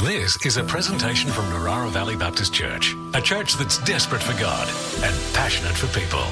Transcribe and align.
This 0.00 0.36
is 0.44 0.58
a 0.58 0.62
presentation 0.62 1.30
from 1.30 1.46
Narara 1.46 1.88
Valley 1.88 2.16
Baptist 2.16 2.52
Church, 2.52 2.94
a 3.14 3.20
church 3.22 3.54
that's 3.54 3.78
desperate 3.78 4.22
for 4.22 4.38
God 4.38 4.68
and 5.02 5.34
passionate 5.34 5.74
for 5.74 5.86
people. 5.98 6.22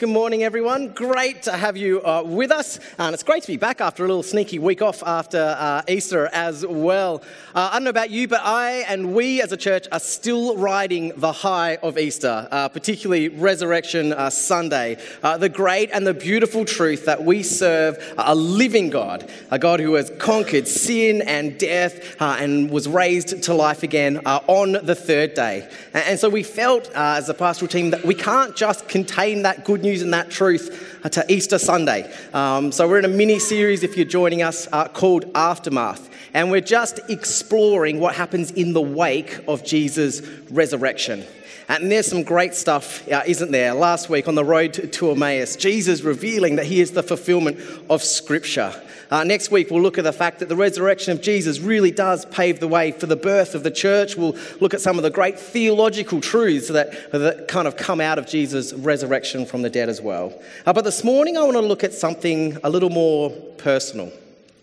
Good 0.00 0.08
morning, 0.08 0.42
everyone. 0.42 0.94
Great 0.94 1.42
to 1.42 1.52
have 1.52 1.76
you 1.76 2.02
uh, 2.02 2.22
with 2.24 2.50
us. 2.50 2.80
And 2.98 3.12
it's 3.12 3.22
great 3.22 3.42
to 3.42 3.48
be 3.48 3.58
back 3.58 3.82
after 3.82 4.02
a 4.02 4.08
little 4.08 4.22
sneaky 4.22 4.58
week 4.58 4.80
off 4.80 5.02
after 5.02 5.54
uh, 5.58 5.82
Easter 5.88 6.30
as 6.32 6.64
well. 6.64 7.22
Uh, 7.54 7.68
I 7.70 7.74
don't 7.74 7.84
know 7.84 7.90
about 7.90 8.08
you, 8.08 8.26
but 8.26 8.40
I 8.42 8.76
and 8.88 9.14
we 9.14 9.42
as 9.42 9.52
a 9.52 9.58
church 9.58 9.86
are 9.92 10.00
still 10.00 10.56
riding 10.56 11.12
the 11.16 11.32
high 11.32 11.76
of 11.82 11.98
Easter, 11.98 12.48
uh, 12.50 12.70
particularly 12.70 13.28
Resurrection 13.28 14.14
uh, 14.14 14.30
Sunday. 14.30 14.96
Uh, 15.22 15.36
the 15.36 15.50
great 15.50 15.90
and 15.92 16.06
the 16.06 16.14
beautiful 16.14 16.64
truth 16.64 17.04
that 17.04 17.22
we 17.22 17.42
serve 17.42 17.98
a 18.16 18.34
living 18.34 18.88
God, 18.88 19.30
a 19.50 19.58
God 19.58 19.80
who 19.80 19.92
has 19.94 20.10
conquered 20.18 20.66
sin 20.66 21.20
and 21.20 21.58
death 21.58 22.16
and 22.18 22.70
was 22.70 22.88
raised 22.88 23.42
to 23.42 23.52
life 23.52 23.82
again 23.82 24.16
on 24.24 24.72
the 24.82 24.94
third 24.94 25.34
day. 25.34 25.68
And, 25.92 26.18
so 26.18 26.30
we 26.30 26.42
felt 26.42 26.90
as 26.94 27.28
a 27.28 27.34
pastoral 27.34 27.68
team 27.68 27.90
that 27.90 28.02
we 28.02 28.14
can't 28.14 28.56
just 28.56 28.88
contain 28.88 29.42
that 29.42 29.66
good 29.66 29.82
news 29.82 29.89
news 29.90 30.02
and 30.02 30.14
that 30.14 30.30
truth 30.30 30.98
to 31.10 31.32
Easter 31.32 31.58
Sunday. 31.58 32.12
Um, 32.32 32.70
so, 32.72 32.88
we're 32.88 32.98
in 33.00 33.04
a 33.04 33.08
mini 33.08 33.38
series, 33.38 33.82
if 33.82 33.96
you're 33.96 34.06
joining 34.06 34.42
us, 34.42 34.68
uh, 34.72 34.86
called 34.88 35.24
Aftermath. 35.34 36.09
And 36.34 36.50
we're 36.50 36.60
just 36.60 37.00
exploring 37.08 38.00
what 38.00 38.14
happens 38.14 38.50
in 38.52 38.72
the 38.72 38.80
wake 38.80 39.40
of 39.48 39.64
Jesus' 39.64 40.20
resurrection. 40.50 41.24
And 41.68 41.90
there's 41.90 42.08
some 42.08 42.24
great 42.24 42.54
stuff, 42.54 43.08
uh, 43.08 43.22
isn't 43.26 43.52
there? 43.52 43.74
Last 43.74 44.08
week 44.08 44.26
on 44.26 44.34
the 44.34 44.44
road 44.44 44.74
to, 44.74 45.10
Emmaus, 45.12 45.54
Jesus 45.54 46.00
revealing 46.02 46.56
that 46.56 46.66
he 46.66 46.80
is 46.80 46.90
the 46.90 47.02
fulfillment 47.02 47.60
of 47.88 48.02
Scripture. 48.02 48.74
Uh, 49.08 49.22
next 49.22 49.52
week, 49.52 49.70
we'll 49.70 49.82
look 49.82 49.98
at 49.98 50.04
the 50.04 50.12
fact 50.12 50.40
that 50.40 50.48
the 50.48 50.56
resurrection 50.56 51.12
of 51.12 51.20
Jesus 51.20 51.60
really 51.60 51.92
does 51.92 52.24
pave 52.26 52.58
the 52.58 52.66
way 52.66 52.90
for 52.90 53.06
the 53.06 53.16
birth 53.16 53.54
of 53.54 53.62
the 53.62 53.70
church. 53.70 54.16
We'll 54.16 54.36
look 54.60 54.74
at 54.74 54.80
some 54.80 54.96
of 54.96 55.04
the 55.04 55.10
great 55.10 55.38
theological 55.38 56.20
truths 56.20 56.68
that, 56.68 57.12
that 57.12 57.46
kind 57.46 57.68
of 57.68 57.76
come 57.76 58.00
out 58.00 58.18
of 58.18 58.26
Jesus' 58.26 58.72
resurrection 58.72 59.46
from 59.46 59.62
the 59.62 59.70
dead 59.70 59.88
as 59.88 60.00
well. 60.00 60.32
Uh, 60.66 60.72
but 60.72 60.82
this 60.82 61.04
morning, 61.04 61.36
I 61.36 61.42
want 61.42 61.54
to 61.54 61.60
look 61.60 61.84
at 61.84 61.92
something 61.92 62.56
a 62.64 62.70
little 62.70 62.90
more 62.90 63.30
personal, 63.58 64.12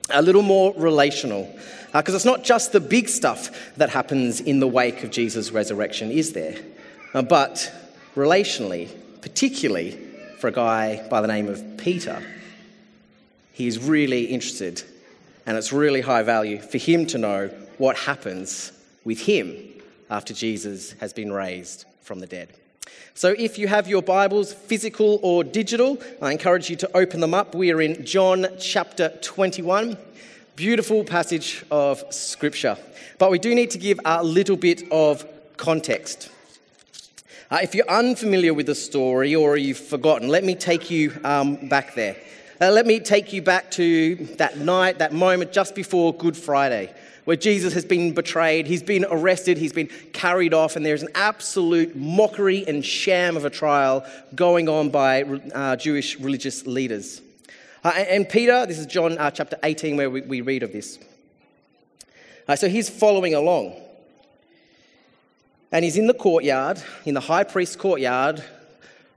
a 0.10 0.22
little 0.22 0.42
more 0.42 0.74
relational. 0.78 1.50
Because 1.94 2.14
uh, 2.14 2.18
it's 2.18 2.26
not 2.26 2.44
just 2.44 2.72
the 2.72 2.80
big 2.80 3.10
stuff 3.10 3.76
that 3.78 3.90
happens 3.90 4.42
in 4.42 4.60
the 4.60 4.68
wake 4.68 5.04
of 5.04 5.12
Jesus' 5.12 5.52
resurrection, 5.52 6.12
is 6.12 6.34
there? 6.34 6.58
Uh, 7.14 7.22
but 7.22 7.72
relationally, 8.16 8.90
particularly 9.22 9.92
for 10.40 10.48
a 10.48 10.52
guy 10.52 11.08
by 11.10 11.22
the 11.22 11.28
name 11.28 11.48
of 11.48 11.78
Peter 11.78 12.22
he's 13.58 13.80
really 13.80 14.26
interested, 14.26 14.84
and 15.48 15.58
it's 15.58 15.74
really 15.74 16.02
high 16.02 16.22
value 16.22 16.60
for 16.60 16.78
him 16.78 17.08
to 17.08 17.18
know 17.18 17.48
what 17.80 17.98
happens 17.98 18.72
with 19.04 19.20
him 19.20 19.58
after 20.12 20.32
Jesus 20.32 20.92
has 21.00 21.12
been 21.12 21.34
raised 21.34 21.86
from 22.02 22.20
the 22.20 22.28
dead. 22.28 22.54
So, 23.14 23.34
if 23.38 23.58
you 23.58 23.68
have 23.68 23.88
your 23.88 24.02
Bibles, 24.02 24.54
physical 24.54 25.20
or 25.24 25.44
digital, 25.44 25.98
I 26.22 26.32
encourage 26.32 26.70
you 26.70 26.76
to 26.78 26.98
open 26.98 27.20
them 27.20 27.34
up. 27.34 27.56
We 27.56 27.72
are 27.72 27.82
in 27.82 28.06
John 28.06 28.48
chapter 28.60 29.10
21. 29.22 29.98
Beautiful 30.56 31.04
passage 31.04 31.66
of 31.72 32.04
Scripture. 32.14 32.78
But 33.18 33.32
we 33.32 33.40
do 33.40 33.56
need 33.56 33.72
to 33.72 33.78
give 33.78 34.00
a 34.06 34.24
little 34.24 34.58
bit 34.58 34.84
of 34.92 35.26
context. 35.58 36.30
Uh, 37.50 37.60
if 37.64 37.74
you're 37.74 37.90
unfamiliar 37.90 38.54
with 38.54 38.66
the 38.66 38.76
story 38.76 39.34
or 39.34 39.58
you've 39.58 39.78
forgotten, 39.78 40.28
let 40.28 40.44
me 40.44 40.54
take 40.54 40.92
you 40.92 41.20
um, 41.24 41.56
back 41.70 41.96
there. 41.96 42.16
Uh, 42.60 42.72
let 42.72 42.86
me 42.86 43.00
take 43.00 43.32
you 43.32 43.42
back 43.42 43.72
to 43.72 44.16
that 44.38 44.58
night, 44.58 44.98
that 44.98 45.14
moment 45.14 45.52
just 45.52 45.76
before 45.76 46.14
Good 46.14 46.36
Friday, 46.36 46.94
where 47.28 47.36
Jesus 47.36 47.74
has 47.74 47.84
been 47.84 48.14
betrayed, 48.14 48.68
he's 48.68 48.82
been 48.82 49.06
arrested, 49.10 49.58
he's 49.58 49.74
been 49.74 49.90
carried 50.14 50.54
off, 50.54 50.78
and 50.78 50.86
there's 50.86 51.04
an 51.04 51.10
absolute 51.14 51.94
mockery 51.94 52.66
and 52.66 52.86
sham 52.86 53.36
of 53.36 53.44
a 53.44 53.50
trial 53.50 54.06
going 54.34 54.70
on 54.70 54.90
by 54.92 55.24
uh, 55.24 55.76
Jewish 55.76 56.18
religious 56.22 56.66
leaders. 56.66 57.22
Uh, 57.84 57.90
and 57.90 58.30
Peter, 58.30 58.66
this 58.66 58.80
is 58.80 58.86
John 58.86 59.18
uh, 59.18 59.30
chapter 59.30 59.60
18, 59.62 59.98
where 59.98 60.10
we, 60.10 60.22
we 60.22 60.40
read 60.40 60.64
of 60.64 60.72
this. 60.72 61.00
Uh, 62.48 62.56
so 62.56 62.70
he's 62.70 62.90
following 62.90 63.34
along. 63.34 63.76
And 65.74 65.84
he's 65.84 65.98
in 65.98 66.08
the 66.08 66.14
courtyard, 66.14 66.82
in 67.04 67.14
the 67.14 67.20
high 67.20 67.44
priest's 67.44 67.76
courtyard, 67.76 68.42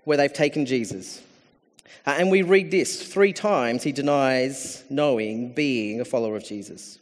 where 0.03 0.17
they've 0.17 0.33
taken 0.33 0.67
Jesus. 0.67 1.23
Uh, 2.05 2.17
and 2.19 2.29
we 2.29 2.43
read 2.43 2.73
this 2.73 3.07
three 3.07 3.33
times 3.33 3.85
he 3.85 3.93
denies 3.93 4.83
knowing, 4.91 5.53
being 5.53 6.01
a 6.01 6.05
follower 6.05 6.35
of 6.35 6.45
Jesus. 6.45 7.00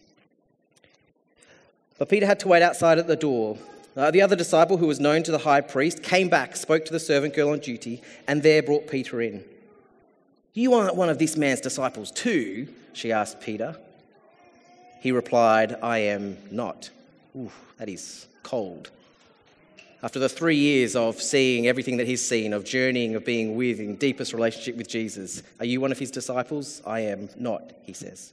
But 1.99 2.09
Peter 2.09 2.27
had 2.27 2.41
to 2.41 2.49
wait 2.49 2.63
outside 2.63 2.99
at 2.99 3.07
the 3.07 3.17
door. 3.17 3.59
Uh, 3.97 4.13
the 4.13 4.23
other 4.23 4.37
disciple, 4.37 4.77
who 4.77 4.87
was 4.87 5.01
known 5.01 5.25
to 5.25 5.33
the 5.33 5.39
high 5.39 5.61
priest, 5.61 6.03
came 6.03 6.29
back, 6.29 6.55
spoke 6.55 6.85
to 6.85 6.93
the 6.93 7.01
servant 7.01 7.35
girl 7.35 7.51
on 7.51 7.59
duty, 7.59 8.01
and 8.29 8.43
there 8.43 8.63
brought 8.63 8.87
Peter 8.87 9.21
in. 9.21 9.45
You 10.55 10.75
aren't 10.75 10.95
one 10.95 11.09
of 11.09 11.19
this 11.19 11.37
man's 11.37 11.61
disciples, 11.61 12.11
too? 12.11 12.69
she 12.93 13.13
asked 13.13 13.41
Peter. 13.41 13.77
He 15.01 15.13
replied, 15.13 15.77
I 15.83 15.99
am 15.99 16.37
not. 16.51 16.91
Ooh, 17.37 17.51
that 17.79 17.89
is 17.89 18.27
cold. 18.43 18.91
After 20.03 20.21
the 20.21 20.29
three 20.29 20.57
years 20.57 20.95
of 20.95 21.21
seeing 21.21 21.67
everything 21.67 21.97
that 21.97 22.07
he's 22.07 22.25
seen, 22.25 22.53
of 22.53 22.65
journeying, 22.65 23.17
of 23.17 23.25
being 23.25 23.57
with, 23.57 23.81
in 23.81 23.97
deepest 23.97 24.33
relationship 24.33 24.77
with 24.77 24.89
Jesus, 24.89 25.43
are 25.59 25.67
you 25.67 25.81
one 25.81 25.91
of 25.91 25.99
his 25.99 26.13
disciples? 26.13 26.83
I 26.87 27.01
am 27.01 27.29
not, 27.37 27.73
he 27.83 27.93
says. 27.93 28.33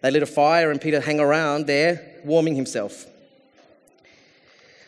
They 0.00 0.10
lit 0.10 0.22
a 0.22 0.26
fire 0.26 0.70
and 0.70 0.80
Peter 0.80 1.00
hung 1.00 1.20
around 1.20 1.66
there, 1.66 2.20
warming 2.24 2.56
himself. 2.56 3.06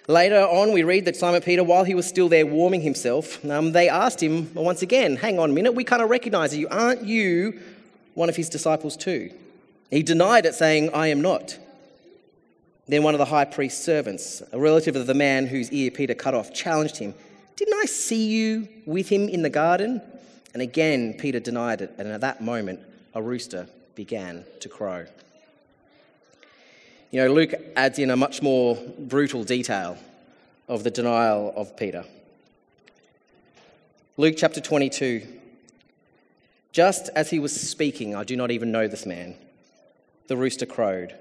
Later 0.07 0.41
on, 0.41 0.73
we 0.73 0.83
read 0.83 1.07
that 1.07 1.17
Simon 1.17 1.41
Peter, 1.41 1.65
while 1.65 1.85
he 1.85 1.95
was 1.95 2.07
still 2.07 2.29
there 2.29 2.45
warming 2.45 2.83
himself, 2.83 3.43
um, 3.47 3.73
they 3.73 3.89
asked 3.89 4.23
him 4.23 4.53
once 4.53 4.83
again, 4.83 5.17
Hang 5.17 5.39
on 5.39 5.51
a 5.51 5.53
minute, 5.53 5.73
we 5.73 5.83
kind 5.85 6.03
of 6.03 6.11
recognize 6.11 6.55
you. 6.55 6.69
Aren't 6.69 7.05
you 7.05 7.61
one 8.13 8.29
of 8.29 8.37
his 8.37 8.51
disciples 8.51 8.97
too? 8.99 9.33
He 9.91 10.03
denied 10.03 10.45
it, 10.45 10.55
saying, 10.55 10.91
I 10.93 11.07
am 11.07 11.23
not. 11.23 11.59
Then 12.87 13.03
one 13.03 13.15
of 13.15 13.19
the 13.19 13.25
high 13.25 13.47
priest's 13.47 13.83
servants, 13.83 14.43
a 14.53 14.59
relative 14.59 14.95
of 14.95 15.07
the 15.07 15.15
man 15.15 15.47
whose 15.47 15.73
ear 15.73 15.91
Peter 15.91 16.15
cut 16.15 16.35
off, 16.35 16.53
challenged 16.53 16.99
him, 16.99 17.15
Didn't 17.57 17.75
I 17.75 17.87
see 17.87 18.27
you 18.27 18.69
with 18.85 19.09
him 19.09 19.29
in 19.29 19.41
the 19.41 19.49
garden? 19.49 20.03
And 20.53 20.61
again, 20.61 21.15
Peter 21.15 21.41
denied 21.41 21.81
it, 21.81 21.95
and 21.97 22.09
at 22.09 22.21
that 22.21 22.43
moment, 22.43 22.81
a 23.15 23.23
rooster 23.23 23.69
began 23.95 24.45
to 24.61 24.69
crow. 24.69 25.07
You 27.11 27.21
know, 27.21 27.33
Luke 27.33 27.55
adds 27.77 27.99
in 27.99 28.11
a 28.11 28.17
much 28.17 28.43
more 28.43 28.77
brutal 28.99 29.45
detail 29.45 29.97
of 30.69 30.83
the 30.83 30.91
denial 30.91 31.53
of 31.57 31.77
Peter. 31.77 32.05
Luke 34.17 34.35
chapter 34.37 34.61
22. 34.61 35.27
Just 36.73 37.09
as 37.15 37.31
he 37.31 37.39
was 37.39 37.55
speaking, 37.55 38.17
I 38.17 38.25
do 38.25 38.37
not 38.37 38.51
even 38.51 38.73
know 38.73 38.89
this 38.89 39.07
man, 39.07 39.37
the 40.27 40.37
rooster 40.37 40.67
crowed. 40.67 41.15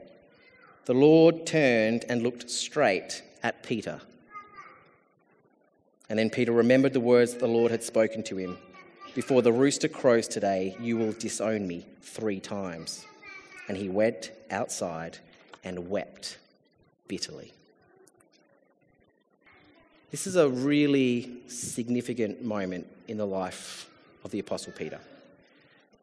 The 0.85 0.95
Lord 0.95 1.45
turned 1.45 2.05
and 2.09 2.23
looked 2.23 2.49
straight 2.49 3.21
at 3.43 3.61
Peter. 3.63 4.01
And 6.09 6.17
then 6.17 6.29
Peter 6.29 6.51
remembered 6.51 6.93
the 6.93 6.99
words 6.99 7.33
that 7.33 7.39
the 7.39 7.47
Lord 7.47 7.71
had 7.71 7.83
spoken 7.83 8.23
to 8.23 8.37
him 8.37 8.57
Before 9.15 9.43
the 9.43 9.53
rooster 9.53 9.87
crows 9.87 10.27
today, 10.27 10.75
you 10.79 10.97
will 10.97 11.11
disown 11.13 11.67
me 11.67 11.85
three 12.01 12.39
times. 12.39 13.05
And 13.67 13.77
he 13.77 13.87
went 13.87 14.31
outside 14.49 15.19
and 15.63 15.89
wept 15.89 16.37
bitterly. 17.07 17.53
This 20.09 20.25
is 20.25 20.35
a 20.35 20.49
really 20.49 21.41
significant 21.47 22.43
moment 22.43 22.87
in 23.07 23.17
the 23.17 23.25
life 23.25 23.87
of 24.23 24.31
the 24.31 24.39
Apostle 24.39 24.73
Peter, 24.73 24.99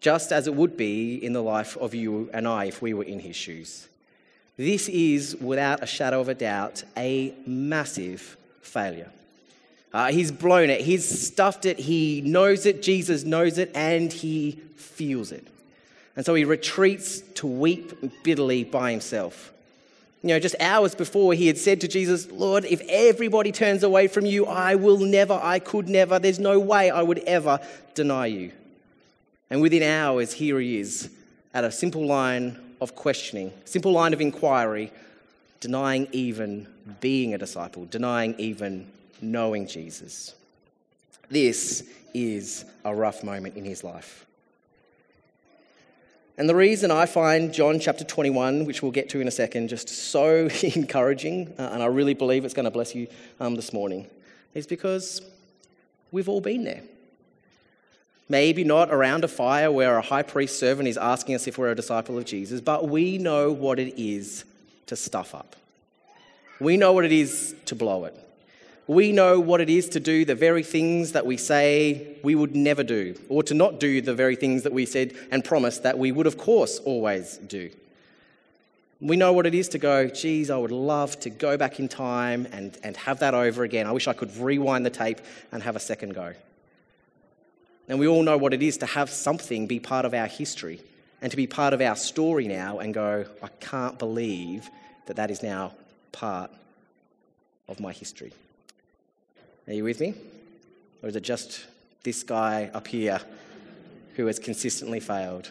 just 0.01 0.31
as 0.31 0.47
it 0.47 0.55
would 0.55 0.77
be 0.77 1.17
in 1.17 1.33
the 1.33 1.43
life 1.43 1.77
of 1.79 1.95
you 1.95 2.31
and 2.33 2.47
I 2.47 2.67
if 2.67 2.81
we 2.81 2.95
were 2.95 3.05
in 3.05 3.19
his 3.19 3.35
shoes. 3.35 3.89
This 4.57 4.89
is, 4.89 5.37
without 5.37 5.83
a 5.83 5.87
shadow 5.87 6.21
of 6.21 6.29
a 6.29 6.35
doubt, 6.35 6.85
a 6.97 7.35
massive 7.47 8.37
failure. 8.63 9.11
Uh, 9.93 10.13
he's 10.13 10.31
blown 10.31 10.71
it, 10.71 10.81
he's 10.81 11.27
stuffed 11.27 11.67
it, 11.67 11.79
he 11.79 12.21
knows 12.21 12.65
it, 12.65 12.83
Jesus 12.83 13.25
knows 13.25 13.59
it, 13.59 13.73
and 13.75 14.13
he 14.13 14.53
feels 14.77 15.33
it. 15.33 15.47
And 16.15 16.25
so 16.25 16.35
he 16.35 16.45
retreats 16.45 17.21
to 17.37 17.47
weep 17.47 18.23
bitterly 18.23 18.63
by 18.63 18.93
himself. 18.93 19.53
You 20.23 20.29
know, 20.29 20.39
just 20.39 20.55
hours 20.61 20.95
before, 20.95 21.33
he 21.33 21.47
had 21.47 21.57
said 21.57 21.81
to 21.81 21.89
Jesus, 21.89 22.31
Lord, 22.31 22.65
if 22.67 22.83
everybody 22.89 23.53
turns 23.53 23.83
away 23.83 24.07
from 24.07 24.27
you, 24.27 24.47
I 24.47 24.75
will 24.75 24.99
never, 24.99 25.33
I 25.33 25.59
could 25.59 25.89
never, 25.89 26.19
there's 26.19 26.39
no 26.39 26.61
way 26.61 26.91
I 26.91 27.03
would 27.03 27.21
ever 27.21 27.59
deny 27.95 28.27
you. 28.27 28.53
And 29.49 29.63
within 29.63 29.83
hours, 29.83 30.33
here 30.35 30.61
he 30.61 30.79
is 30.79 31.11
at 31.55 31.65
a 31.65 31.73
simple 31.73 32.07
line 32.07 32.61
of 32.81 32.95
questioning, 32.95 33.53
simple 33.65 33.93
line 33.93 34.13
of 34.13 34.21
inquiry, 34.21 34.93
denying 35.59 36.07
even 36.13 36.67
being 37.01 37.35
a 37.35 37.39
disciple, 37.39 37.87
denying 37.87 38.35
even 38.39 38.87
knowing 39.23 39.67
Jesus. 39.67 40.35
This 41.29 41.89
is 42.13 42.65
a 42.85 42.95
rough 42.95 43.23
moment 43.23 43.57
in 43.57 43.65
his 43.65 43.85
life. 43.85 44.27
And 46.37 46.49
the 46.49 46.55
reason 46.55 46.91
I 46.91 47.05
find 47.05 47.53
John 47.53 47.79
chapter 47.79 48.03
21, 48.03 48.65
which 48.65 48.83
we'll 48.83 48.93
get 48.93 49.11
to 49.11 49.21
in 49.21 49.29
a 49.29 49.31
second, 49.31 49.69
just 49.69 49.89
so 49.89 50.49
encouraging, 50.63 51.53
uh, 51.59 51.71
and 51.73 51.83
I 51.83 51.87
really 51.87 52.15
believe 52.15 52.45
it's 52.45 52.55
going 52.55 52.65
to 52.65 52.71
bless 52.71 52.95
you 52.95 53.09
um, 53.39 53.57
this 53.57 53.73
morning, 53.73 54.09
is 54.55 54.67
because 54.67 55.21
we've 56.11 56.29
all 56.29 56.41
been 56.41 56.65
there. 56.65 56.83
Maybe 58.31 58.65
not 58.65 58.91
around 58.91 59.25
a 59.25 59.29
fire 59.29 59.71
where 59.71 59.99
a 59.99 60.03
high 60.03 60.23
priest 60.23 60.59
servant 60.59 60.89
is 60.89 60.97
asking 60.97 61.35
us 61.35 61.47
if 61.47 61.59
we're 61.59 61.73
a 61.73 61.75
disciple 61.75 62.17
of 62.17 62.25
Jesus, 62.25 62.61
but 62.61 62.89
we 62.89 63.19
know 63.19 63.53
what 63.53 63.79
it 63.79 64.01
is 64.01 64.45
to 64.87 64.97
stuff 64.97 65.35
up. 65.35 65.57
We 66.59 66.77
know 66.77 66.93
what 66.93 67.05
it 67.05 67.13
is 67.13 67.55
to 67.67 67.75
blow 67.75 68.05
it. 68.05 68.17
We 68.91 69.13
know 69.13 69.39
what 69.39 69.61
it 69.61 69.71
is 69.71 69.89
to 69.91 70.01
do 70.01 70.25
the 70.25 70.35
very 70.35 70.65
things 70.65 71.13
that 71.13 71.25
we 71.25 71.37
say 71.37 72.17
we 72.25 72.35
would 72.35 72.57
never 72.57 72.83
do, 72.83 73.15
or 73.29 73.45
to 73.45 73.55
not 73.55 73.79
do 73.79 74.01
the 74.01 74.17
very 74.17 74.35
things 74.35 74.65
that 74.65 74.73
we 74.73 74.85
said 74.85 75.15
and 75.31 75.45
promised 75.45 75.85
that 75.85 75.97
we 75.97 76.11
would, 76.11 76.27
of 76.27 76.37
course, 76.37 76.81
always 76.81 77.37
do. 77.37 77.71
We 79.01 79.17
know 79.17 79.33
what 79.33 79.47
it 79.47 79.55
is 79.55 79.69
to 79.69 79.79
go, 79.79 80.09
geez, 80.09 80.51
I 80.51 80.57
would 80.57 80.73
love 80.73 81.21
to 81.21 81.31
go 81.31 81.57
back 81.57 81.79
in 81.79 81.87
time 81.87 82.49
and, 82.51 82.77
and 82.83 82.97
have 82.97 83.21
that 83.21 83.33
over 83.33 83.63
again. 83.63 83.87
I 83.87 83.93
wish 83.93 84.09
I 84.09 84.13
could 84.13 84.37
rewind 84.37 84.85
the 84.85 84.91
tape 84.91 85.21
and 85.53 85.63
have 85.63 85.77
a 85.77 85.81
second 85.81 86.17
go. 86.17 86.33
And 87.89 88.01
we 88.01 88.09
all 88.09 88.25
know 88.25 88.39
what 88.39 88.53
it 88.53 88.61
is 88.61 88.77
to 88.79 88.87
have 88.87 89.09
something 89.09 89.69
be 89.69 89.79
part 89.79 90.05
of 90.05 90.15
our 90.15 90.27
history 90.27 90.81
and 91.23 91.31
to 91.31 91.37
be 91.37 91.47
part 91.47 91.75
of 91.75 91.81
our 91.81 91.95
story 91.95 92.49
now 92.49 92.81
and 92.81 92.93
go, 92.93 93.25
I 93.41 93.51
can't 93.61 94.01
believe 94.01 94.69
that 95.07 95.15
that 95.15 95.31
is 95.31 95.45
now 95.45 95.75
part 96.11 96.51
of 97.69 97.79
my 97.79 97.93
history. 97.93 98.33
Are 99.67 99.73
you 99.73 99.85
with 99.85 100.01
me? 100.01 100.15
Or 101.03 101.09
is 101.09 101.17
it 101.17 101.23
just 101.23 101.67
this 102.03 102.23
guy 102.23 102.71
up 102.73 102.87
here 102.89 103.21
who 104.17 104.27
has 104.27 104.39
consistently 104.39 105.01
failed? 105.01 105.51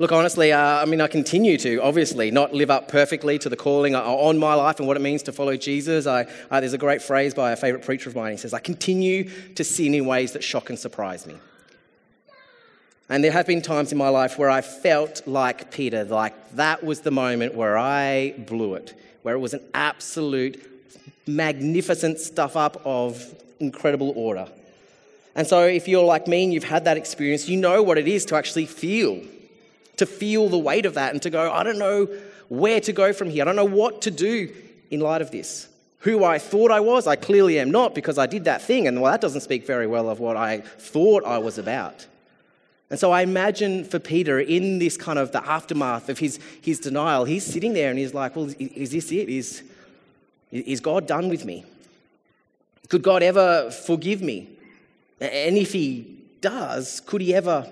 Look, 0.00 0.12
honestly, 0.12 0.52
uh, 0.52 0.60
I 0.60 0.84
mean, 0.84 1.00
I 1.00 1.08
continue 1.08 1.58
to 1.58 1.78
obviously 1.78 2.30
not 2.30 2.54
live 2.54 2.70
up 2.70 2.86
perfectly 2.86 3.36
to 3.40 3.48
the 3.48 3.56
calling 3.56 3.96
on 3.96 4.38
my 4.38 4.54
life 4.54 4.78
and 4.78 4.86
what 4.86 4.96
it 4.96 5.00
means 5.00 5.24
to 5.24 5.32
follow 5.32 5.56
Jesus. 5.56 6.06
I, 6.06 6.26
uh, 6.52 6.60
there's 6.60 6.72
a 6.72 6.78
great 6.78 7.02
phrase 7.02 7.34
by 7.34 7.50
a 7.50 7.56
favourite 7.56 7.84
preacher 7.84 8.08
of 8.08 8.14
mine. 8.14 8.30
He 8.30 8.38
says, 8.38 8.54
I 8.54 8.60
continue 8.60 9.28
to 9.56 9.64
sin 9.64 9.94
in 9.94 10.06
ways 10.06 10.32
that 10.32 10.44
shock 10.44 10.70
and 10.70 10.78
surprise 10.78 11.26
me. 11.26 11.34
And 13.08 13.24
there 13.24 13.32
have 13.32 13.48
been 13.48 13.60
times 13.60 13.90
in 13.90 13.98
my 13.98 14.08
life 14.08 14.38
where 14.38 14.50
I 14.50 14.60
felt 14.60 15.26
like 15.26 15.72
Peter, 15.72 16.04
like 16.04 16.52
that 16.52 16.84
was 16.84 17.00
the 17.00 17.10
moment 17.10 17.54
where 17.54 17.76
I 17.76 18.34
blew 18.38 18.74
it, 18.74 18.96
where 19.22 19.34
it 19.34 19.38
was 19.38 19.54
an 19.54 19.64
absolute 19.74 20.77
magnificent 21.26 22.18
stuff 22.18 22.56
up 22.56 22.80
of 22.84 23.34
incredible 23.60 24.12
order. 24.16 24.48
And 25.34 25.46
so, 25.46 25.64
if 25.66 25.86
you're 25.86 26.04
like 26.04 26.26
me 26.26 26.44
and 26.44 26.52
you've 26.52 26.64
had 26.64 26.84
that 26.86 26.96
experience, 26.96 27.48
you 27.48 27.56
know 27.56 27.82
what 27.82 27.98
it 27.98 28.08
is 28.08 28.24
to 28.26 28.36
actually 28.36 28.66
feel, 28.66 29.22
to 29.96 30.06
feel 30.06 30.48
the 30.48 30.58
weight 30.58 30.86
of 30.86 30.94
that 30.94 31.12
and 31.12 31.22
to 31.22 31.30
go, 31.30 31.52
I 31.52 31.62
don't 31.62 31.78
know 31.78 32.08
where 32.48 32.80
to 32.80 32.92
go 32.92 33.12
from 33.12 33.30
here. 33.30 33.42
I 33.42 33.44
don't 33.44 33.56
know 33.56 33.64
what 33.64 34.02
to 34.02 34.10
do 34.10 34.52
in 34.90 35.00
light 35.00 35.22
of 35.22 35.30
this. 35.30 35.68
Who 36.00 36.24
I 36.24 36.38
thought 36.38 36.70
I 36.70 36.80
was, 36.80 37.06
I 37.06 37.16
clearly 37.16 37.58
am 37.58 37.70
not 37.70 37.94
because 37.94 38.18
I 38.18 38.26
did 38.26 38.44
that 38.44 38.62
thing. 38.62 38.86
And 38.86 39.00
well, 39.00 39.12
that 39.12 39.20
doesn't 39.20 39.42
speak 39.42 39.66
very 39.66 39.86
well 39.86 40.08
of 40.08 40.20
what 40.20 40.36
I 40.36 40.60
thought 40.60 41.24
I 41.24 41.38
was 41.38 41.58
about. 41.58 42.06
And 42.90 42.98
so 42.98 43.12
I 43.12 43.22
imagine 43.22 43.84
for 43.84 43.98
Peter, 43.98 44.40
in 44.40 44.78
this 44.78 44.96
kind 44.96 45.18
of 45.18 45.32
the 45.32 45.46
aftermath 45.46 46.08
of 46.08 46.18
his, 46.18 46.40
his 46.62 46.78
denial, 46.78 47.24
he's 47.24 47.44
sitting 47.44 47.74
there 47.74 47.90
and 47.90 47.98
he's 47.98 48.14
like, 48.14 48.34
Well, 48.34 48.50
is 48.58 48.90
this 48.92 49.12
it? 49.12 49.28
Is, 49.28 49.62
is 50.50 50.80
God 50.80 51.06
done 51.06 51.28
with 51.28 51.44
me? 51.44 51.64
Could 52.88 53.02
God 53.02 53.22
ever 53.22 53.70
forgive 53.70 54.22
me? 54.22 54.48
And 55.20 55.56
if 55.56 55.72
He 55.72 56.18
does, 56.40 57.00
could 57.00 57.20
He 57.20 57.34
ever 57.34 57.70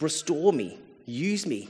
restore 0.00 0.52
me, 0.52 0.78
use 1.06 1.46
me? 1.46 1.68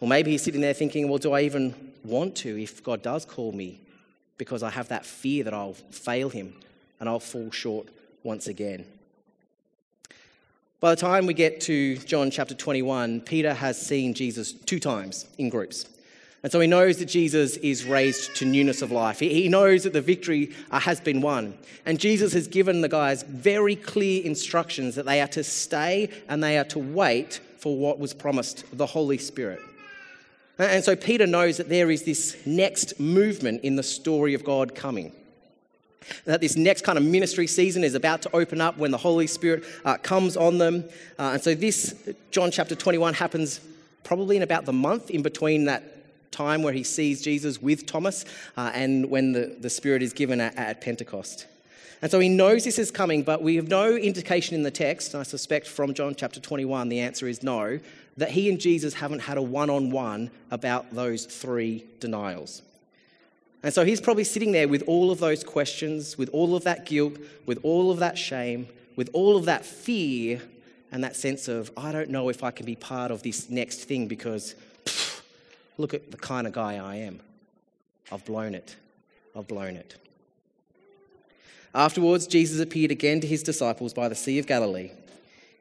Or 0.00 0.08
maybe 0.08 0.30
He's 0.32 0.42
sitting 0.42 0.60
there 0.60 0.74
thinking, 0.74 1.08
well, 1.08 1.18
do 1.18 1.32
I 1.32 1.42
even 1.42 1.74
want 2.04 2.36
to 2.36 2.62
if 2.62 2.82
God 2.82 3.02
does 3.02 3.24
call 3.24 3.52
me? 3.52 3.80
Because 4.38 4.62
I 4.62 4.70
have 4.70 4.88
that 4.88 5.04
fear 5.04 5.44
that 5.44 5.54
I'll 5.54 5.74
fail 5.74 6.28
Him 6.28 6.54
and 6.98 7.08
I'll 7.08 7.20
fall 7.20 7.50
short 7.50 7.88
once 8.22 8.46
again. 8.46 8.86
By 10.80 10.94
the 10.94 11.00
time 11.00 11.26
we 11.26 11.34
get 11.34 11.60
to 11.62 11.98
John 11.98 12.30
chapter 12.30 12.54
21, 12.54 13.20
Peter 13.22 13.52
has 13.52 13.80
seen 13.80 14.14
Jesus 14.14 14.52
two 14.52 14.80
times 14.80 15.26
in 15.36 15.50
groups. 15.50 15.86
And 16.42 16.50
so 16.50 16.58
he 16.58 16.66
knows 16.66 16.96
that 16.98 17.06
Jesus 17.06 17.58
is 17.58 17.84
raised 17.84 18.34
to 18.36 18.46
newness 18.46 18.80
of 18.80 18.90
life. 18.90 19.18
He 19.18 19.48
knows 19.48 19.84
that 19.84 19.92
the 19.92 20.00
victory 20.00 20.52
uh, 20.70 20.80
has 20.80 20.98
been 20.98 21.20
won. 21.20 21.58
And 21.84 22.00
Jesus 22.00 22.32
has 22.32 22.48
given 22.48 22.80
the 22.80 22.88
guys 22.88 23.22
very 23.24 23.76
clear 23.76 24.24
instructions 24.24 24.94
that 24.94 25.04
they 25.04 25.20
are 25.20 25.28
to 25.28 25.44
stay 25.44 26.08
and 26.28 26.42
they 26.42 26.56
are 26.56 26.64
to 26.64 26.78
wait 26.78 27.40
for 27.58 27.76
what 27.76 27.98
was 27.98 28.14
promised 28.14 28.64
the 28.72 28.86
Holy 28.86 29.18
Spirit. 29.18 29.60
And 30.58 30.82
so 30.82 30.96
Peter 30.96 31.26
knows 31.26 31.58
that 31.58 31.68
there 31.68 31.90
is 31.90 32.04
this 32.04 32.36
next 32.46 32.98
movement 32.98 33.62
in 33.62 33.76
the 33.76 33.82
story 33.82 34.32
of 34.32 34.42
God 34.42 34.74
coming. 34.74 35.12
That 36.24 36.40
this 36.40 36.56
next 36.56 36.82
kind 36.84 36.96
of 36.96 37.04
ministry 37.04 37.46
season 37.46 37.84
is 37.84 37.94
about 37.94 38.22
to 38.22 38.34
open 38.34 38.62
up 38.62 38.78
when 38.78 38.90
the 38.90 38.98
Holy 38.98 39.26
Spirit 39.26 39.64
uh, 39.84 39.98
comes 39.98 40.36
on 40.38 40.56
them. 40.56 40.84
Uh, 41.18 41.32
and 41.34 41.42
so 41.42 41.54
this, 41.54 41.94
John 42.30 42.50
chapter 42.50 42.74
21, 42.74 43.14
happens 43.14 43.60
probably 44.04 44.36
in 44.36 44.42
about 44.42 44.64
the 44.64 44.72
month 44.72 45.10
in 45.10 45.22
between 45.22 45.66
that 45.66 45.99
time 46.30 46.62
where 46.62 46.72
he 46.72 46.82
sees 46.82 47.22
Jesus 47.22 47.60
with 47.60 47.86
Thomas 47.86 48.24
uh, 48.56 48.70
and 48.74 49.10
when 49.10 49.32
the, 49.32 49.56
the 49.58 49.70
Spirit 49.70 50.02
is 50.02 50.12
given 50.12 50.40
at, 50.40 50.56
at 50.56 50.80
Pentecost. 50.80 51.46
And 52.02 52.10
so 52.10 52.18
he 52.18 52.28
knows 52.28 52.64
this 52.64 52.78
is 52.78 52.90
coming, 52.90 53.22
but 53.22 53.42
we 53.42 53.56
have 53.56 53.68
no 53.68 53.94
indication 53.94 54.54
in 54.54 54.62
the 54.62 54.70
text, 54.70 55.12
and 55.12 55.20
I 55.20 55.24
suspect 55.24 55.66
from 55.66 55.92
John 55.92 56.14
chapter 56.14 56.40
21, 56.40 56.88
the 56.88 57.00
answer 57.00 57.28
is 57.28 57.42
no, 57.42 57.78
that 58.16 58.30
he 58.30 58.48
and 58.48 58.58
Jesus 58.58 58.94
haven't 58.94 59.20
had 59.20 59.36
a 59.36 59.42
one 59.42 59.68
on 59.68 59.90
one 59.90 60.30
about 60.50 60.94
those 60.94 61.26
three 61.26 61.84
denials. 62.00 62.62
And 63.62 63.74
so 63.74 63.84
he's 63.84 64.00
probably 64.00 64.24
sitting 64.24 64.52
there 64.52 64.66
with 64.66 64.82
all 64.86 65.10
of 65.10 65.18
those 65.18 65.44
questions, 65.44 66.16
with 66.16 66.30
all 66.30 66.56
of 66.56 66.64
that 66.64 66.86
guilt, 66.86 67.18
with 67.44 67.58
all 67.62 67.90
of 67.90 67.98
that 67.98 68.16
shame, 68.16 68.66
with 68.96 69.10
all 69.12 69.36
of 69.36 69.44
that 69.44 69.66
fear, 69.66 70.40
and 70.92 71.04
that 71.04 71.16
sense 71.16 71.48
of, 71.48 71.70
I 71.76 71.92
don't 71.92 72.10
know 72.10 72.28
if 72.28 72.42
I 72.42 72.50
can 72.50 72.66
be 72.66 72.74
part 72.74 73.10
of 73.10 73.22
this 73.22 73.48
next 73.48 73.84
thing 73.84 74.08
because 74.08 74.54
Look 75.78 75.94
at 75.94 76.10
the 76.10 76.16
kind 76.16 76.46
of 76.46 76.52
guy 76.52 76.76
I 76.76 76.96
am. 76.96 77.20
I've 78.12 78.24
blown 78.24 78.54
it. 78.54 78.76
I've 79.36 79.48
blown 79.48 79.76
it. 79.76 79.96
Afterwards, 81.74 82.26
Jesus 82.26 82.60
appeared 82.60 82.90
again 82.90 83.20
to 83.20 83.26
his 83.26 83.42
disciples 83.42 83.94
by 83.94 84.08
the 84.08 84.14
Sea 84.14 84.38
of 84.38 84.46
Galilee. 84.46 84.90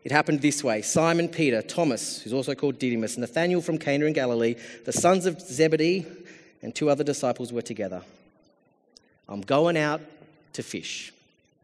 It 0.04 0.12
happened 0.12 0.42
this 0.42 0.64
way 0.64 0.82
Simon 0.82 1.28
Peter, 1.28 1.62
Thomas, 1.62 2.22
who's 2.22 2.34
also 2.34 2.56
called 2.56 2.80
Didymus, 2.80 3.18
Nathanael 3.18 3.62
from 3.62 3.78
Cana 3.78 4.06
in 4.06 4.14
Galilee, 4.14 4.56
the 4.86 4.94
sons 4.94 5.26
of 5.26 5.40
Zebedee, 5.40 6.06
and 6.62 6.74
two 6.74 6.90
other 6.90 7.04
disciples 7.04 7.54
were 7.54 7.62
together. 7.62 8.02
I'm 9.28 9.42
going 9.42 9.78
out 9.78 10.02
to 10.54 10.64
fish, 10.64 11.14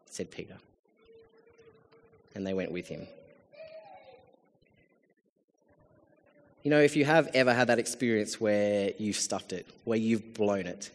said 0.05 0.29
Peter. 0.29 0.57
And 2.35 2.45
they 2.45 2.53
went 2.53 2.71
with 2.71 2.87
him. 2.87 3.07
You 6.65 6.71
know, 6.71 6.81
if 6.81 6.95
you 6.95 7.05
have 7.05 7.29
ever 7.35 7.53
had 7.53 7.67
that 7.67 7.77
experience 7.77 8.41
where 8.41 8.89
you've 8.97 9.17
stuffed 9.17 9.53
it, 9.53 9.67
where 9.83 9.99
you've 9.99 10.33
blown 10.33 10.65
it, 10.65 10.89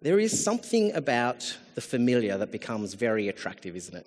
there 0.00 0.20
is 0.20 0.44
something 0.44 0.94
about 0.94 1.58
the 1.74 1.80
familiar 1.80 2.38
that 2.38 2.52
becomes 2.52 2.94
very 2.94 3.26
attractive, 3.26 3.74
isn't 3.74 3.96
it? 3.96 4.06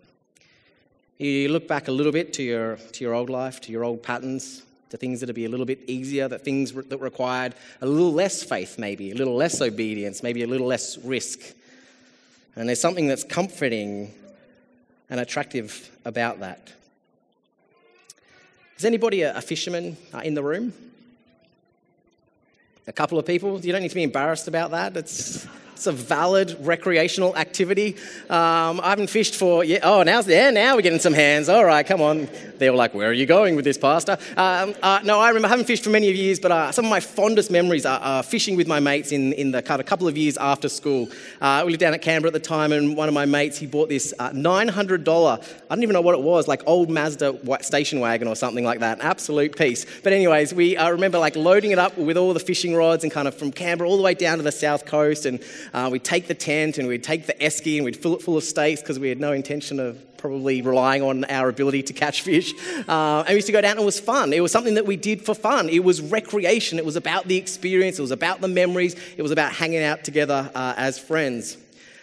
You 1.17 1.49
look 1.49 1.67
back 1.67 1.89
a 1.89 1.91
little 1.91 2.13
bit 2.13 2.31
to 2.35 2.43
your, 2.43 2.77
to 2.77 3.03
your 3.03 3.13
old 3.13 3.29
life, 3.29 3.59
to 3.59 3.73
your 3.73 3.83
old 3.83 4.01
patterns, 4.01 4.63
to 4.91 4.95
things 4.95 5.19
that'd 5.19 5.35
be 5.35 5.43
a 5.43 5.49
little 5.49 5.65
bit 5.65 5.81
easier, 5.85 6.29
that 6.29 6.45
things 6.45 6.71
that 6.71 7.01
required 7.01 7.53
a 7.81 7.85
little 7.85 8.13
less 8.13 8.41
faith, 8.41 8.79
maybe, 8.79 9.11
a 9.11 9.15
little 9.15 9.35
less 9.35 9.59
obedience, 9.59 10.23
maybe 10.23 10.43
a 10.43 10.47
little 10.47 10.67
less 10.67 10.97
risk. 10.99 11.41
And 12.55 12.69
there's 12.69 12.79
something 12.79 13.09
that's 13.09 13.25
comforting 13.25 14.13
and 15.09 15.19
attractive 15.19 15.91
about 16.05 16.39
that. 16.39 16.71
Is 18.79 18.85
anybody 18.85 19.23
a, 19.23 19.35
a 19.35 19.41
fisherman 19.41 19.97
uh, 20.13 20.19
in 20.19 20.33
the 20.35 20.41
room? 20.41 20.71
A 22.87 22.93
couple 22.93 23.19
of 23.19 23.25
people? 23.25 23.59
You 23.59 23.73
don't 23.73 23.81
need 23.81 23.89
to 23.89 23.95
be 23.95 24.03
embarrassed 24.03 24.47
about 24.47 24.71
that. 24.71 24.95
It's, 24.95 25.45
it's 25.79 25.87
a 25.87 25.93
valid 25.93 26.57
recreational 26.59 27.37
activity. 27.37 27.95
Um, 28.29 28.81
I 28.81 28.89
haven't 28.89 29.09
fished 29.09 29.35
for, 29.35 29.63
yeah, 29.63 29.79
oh, 29.81 30.03
now's 30.03 30.25
there, 30.25 30.51
now 30.51 30.75
we're 30.75 30.81
getting 30.81 30.99
some 30.99 31.13
hands. 31.13 31.47
All 31.47 31.63
right, 31.63 31.85
come 31.85 32.01
on. 32.01 32.27
They 32.57 32.69
were 32.69 32.75
like, 32.75 32.93
where 32.93 33.07
are 33.09 33.13
you 33.13 33.25
going 33.25 33.55
with 33.55 33.63
this, 33.63 33.77
Pastor? 33.77 34.17
Um, 34.35 34.75
uh, 34.83 34.99
no, 35.05 35.21
I 35.21 35.29
remember, 35.29 35.47
I 35.47 35.51
haven't 35.51 35.67
fished 35.67 35.85
for 35.85 35.89
many 35.89 36.11
years, 36.11 36.37
but 36.37 36.51
uh, 36.51 36.73
some 36.73 36.83
of 36.83 36.91
my 36.91 36.99
fondest 36.99 37.49
memories 37.49 37.85
are, 37.85 38.21
fishing 38.23 38.57
with 38.57 38.67
my 38.67 38.81
mates 38.81 39.13
in, 39.13 39.31
in 39.33 39.51
the 39.51 39.61
kind 39.61 39.79
of 39.79 39.87
couple 39.87 40.05
of 40.05 40.17
years 40.17 40.35
after 40.35 40.67
school. 40.67 41.07
Uh, 41.39 41.63
we 41.65 41.71
lived 41.71 41.79
down 41.79 41.93
at 41.93 42.01
Canberra 42.01 42.27
at 42.27 42.33
the 42.33 42.39
time, 42.45 42.73
and 42.73 42.97
one 42.97 43.07
of 43.07 43.13
my 43.13 43.25
mates, 43.25 43.57
he 43.57 43.65
bought 43.65 43.87
this 43.87 44.13
uh, 44.19 44.31
$900, 44.31 45.07
I 45.69 45.75
don't 45.75 45.83
even 45.83 45.93
know 45.93 46.01
what 46.01 46.15
it 46.15 46.21
was, 46.21 46.49
like 46.49 46.61
old 46.65 46.89
Mazda 46.89 47.63
station 47.63 48.01
wagon 48.01 48.27
or 48.27 48.35
something 48.35 48.65
like 48.65 48.81
that. 48.81 48.99
Absolute 48.99 49.55
piece. 49.55 49.85
But 50.03 50.11
anyways, 50.11 50.53
we 50.53 50.75
uh, 50.75 50.91
remember 50.91 51.19
like 51.19 51.37
loading 51.37 51.71
it 51.71 51.79
up 51.79 51.97
with 51.97 52.17
all 52.17 52.33
the 52.33 52.41
fishing 52.41 52.75
rods 52.75 53.05
and 53.05 53.13
kind 53.13 53.29
of 53.29 53.35
from 53.35 53.53
Canberra 53.53 53.89
all 53.89 53.95
the 53.95 54.03
way 54.03 54.13
down 54.13 54.39
to 54.39 54.43
the 54.43 54.51
south 54.51 54.85
coast 54.85 55.25
and 55.25 55.39
Uh, 55.73 55.89
we'd 55.91 56.03
take 56.03 56.27
the 56.27 56.33
tent 56.33 56.77
and 56.77 56.87
we'd 56.87 57.03
take 57.03 57.25
the 57.25 57.33
esky 57.35 57.75
and 57.77 57.85
we'd 57.85 57.95
fill 57.95 58.15
it 58.15 58.21
full 58.21 58.37
of 58.37 58.43
steaks 58.43 58.81
because 58.81 58.99
we 58.99 59.09
had 59.09 59.19
no 59.19 59.31
intention 59.31 59.79
of 59.79 60.17
probably 60.17 60.61
relying 60.61 61.01
on 61.01 61.23
our 61.25 61.49
ability 61.49 61.81
to 61.83 61.93
catch 61.93 62.21
fish. 62.21 62.53
Uh, 62.87 63.19
and 63.19 63.29
we 63.29 63.35
used 63.35 63.47
to 63.47 63.53
go 63.53 63.61
down 63.61 63.71
and 63.71 63.81
it 63.81 63.85
was 63.85 63.99
fun. 63.99 64.33
It 64.33 64.41
was 64.41 64.51
something 64.51 64.73
that 64.75 64.85
we 64.85 64.97
did 64.97 65.25
for 65.25 65.33
fun. 65.33 65.69
It 65.69 65.83
was 65.83 66.01
recreation. 66.01 66.77
It 66.77 66.85
was 66.85 66.95
about 66.95 67.27
the 67.27 67.37
experience. 67.37 67.99
It 67.99 68.01
was 68.01 68.11
about 68.11 68.41
the 68.41 68.47
memories. 68.47 68.95
It 69.17 69.21
was 69.21 69.31
about 69.31 69.53
hanging 69.53 69.83
out 69.83 70.03
together 70.03 70.51
uh, 70.53 70.73
as 70.77 70.99
friends. 70.99 71.57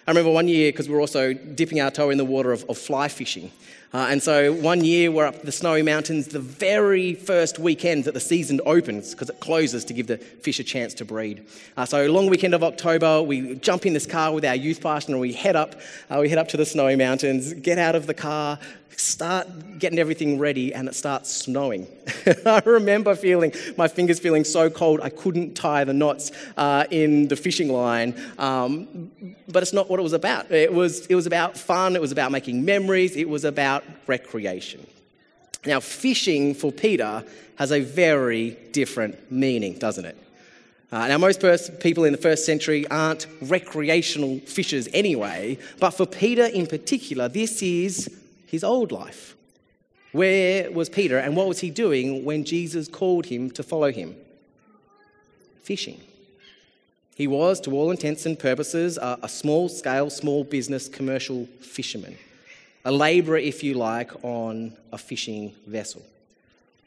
I 0.07 0.13
remember 0.13 0.31
one 0.31 0.47
year, 0.47 0.71
because 0.71 0.89
we 0.89 0.95
were 0.95 1.01
also 1.01 1.33
dipping 1.33 1.81
our 1.81 1.91
toe 1.91 2.11
in 2.11 2.19
the 2.19 2.25
water 2.25 2.53
of, 2.53 2.65
of 2.69 2.79
fly 2.79 3.09
fishing. 3.09 3.51
Uh, 3.95 4.09
and 4.11 4.23
so 4.23 4.53
one 4.53 4.85
year 4.85 5.11
we're 5.11 5.27
up 5.27 5.43
the 5.43 5.53
snowy 5.53 5.83
mountains, 5.83 6.29
the 6.29 6.39
very 6.39 7.15
first 7.15 7.59
weekend 7.59 8.05
that 8.05 8.15
the 8.15 8.21
season 8.21 8.61
opens, 8.67 9.13
because 9.13 9.31
it 9.31 9.41
closes 9.41 9.85
to 9.85 9.95
give 9.95 10.07
the 10.07 10.19
fish 10.19 10.59
a 10.59 10.65
chance 10.65 10.93
to 10.95 11.05
breed. 11.05 11.47
Uh, 11.77 11.85
so 11.85 12.07
long 12.07 12.29
weekend 12.29 12.55
of 12.55 12.63
October, 12.63 13.23
we 13.23 13.55
jump 13.57 13.87
in 13.87 13.93
this 13.93 14.07
car 14.07 14.33
with 14.33 14.45
our 14.45 14.55
youth 14.55 14.81
pastor 14.81 15.13
and 15.13 15.21
we 15.21 15.33
head 15.33 15.57
up. 15.57 15.77
Uh, 16.11 16.19
we 16.21 16.29
head 16.29 16.39
up 16.39 16.49
to 16.49 16.57
the 16.57 16.67
snowy 16.67 16.97
mountains, 16.97 17.55
get 17.55 17.79
out 17.79 17.95
of 17.95 18.07
the 18.07 18.15
car, 18.15 18.59
start 18.97 19.79
getting 19.79 19.99
everything 19.99 20.39
ready 20.39 20.75
and 20.75 20.89
it 20.89 20.95
starts 20.95 21.31
snowing. 21.31 21.87
I 22.47 22.63
remember 22.65 23.15
feeling 23.15 23.53
my 23.77 23.89
fingers 23.89 24.19
feeling 24.19 24.45
so 24.45 24.71
cold 24.71 25.01
I 25.03 25.11
couldn't 25.11 25.55
tie 25.55 25.85
the 25.85 25.93
knots 25.93 26.33
uh, 26.57 26.85
in 26.91 27.29
the 27.29 27.37
fishing 27.37 27.69
line. 27.69 28.15
Um, 28.39 29.11
but 29.49 29.63
it's 29.63 29.73
not 29.73 29.91
what 29.91 30.01
it 30.01 30.03
was 30.03 30.15
about. 30.15 30.51
It 30.51 30.73
was, 30.73 31.07
it 31.07 31.15
was 31.15 31.27
about 31.27 31.57
fun, 31.57 31.95
it 31.95 32.01
was 32.01 32.13
about 32.13 32.33
making 32.33 32.65
memories, 32.65 33.17
it 33.17 33.29
was 33.29 33.45
about 33.45 33.85
recreation. 34.07 34.87
Now, 35.67 35.81
fishing 35.81 36.55
for 36.55 36.73
Peter 36.73 37.25
has 37.57 37.73
a 37.73 37.81
very 37.81 38.51
different 38.73 39.31
meaning, 39.33 39.79
doesn't 39.79 40.05
it? 40.05 40.17
Uh, 40.93 41.09
now, 41.09 41.19
most 41.19 41.41
pers- 41.41 41.71
people 41.81 42.05
in 42.05 42.13
the 42.13 42.19
first 42.19 42.47
century 42.47 42.87
aren't 42.89 43.27
recreational 43.43 44.39
fishers 44.41 44.89
anyway, 44.93 45.59
but 45.81 45.91
for 45.91 46.07
Peter 46.07 46.45
in 46.45 46.67
particular, 46.67 47.29
this 47.29 47.61
is 47.61 48.09
his 48.47 48.65
old 48.65 48.93
life. 48.93 49.37
Where 50.13 50.71
was 50.71 50.89
Peter 50.89 51.19
and 51.19 51.37
what 51.37 51.47
was 51.47 51.61
he 51.61 51.71
doing 51.71 52.25
when 52.25 52.45
Jesus 52.45 52.89
called 52.89 53.27
him 53.27 53.51
to 53.51 53.63
follow 53.63 53.93
him? 53.93 54.17
Fishing. 55.63 56.01
He 57.17 57.27
was, 57.27 57.61
to 57.63 57.73
all 57.73 57.91
intents 57.91 58.27
and 58.27 58.39
purposes, 58.39 58.99
a, 59.01 59.29
small 59.29 59.69
scale, 59.69 60.11
small 60.11 60.45
business 60.45 60.87
commercial 60.87 61.47
fisherman, 61.61 62.17
a 62.85 62.93
labourer, 62.93 63.39
if 63.39 63.65
you 63.65 63.73
like, 63.75 64.13
on 64.23 64.77
a 64.93 64.99
fishing 64.99 65.55
vessel. 65.67 66.03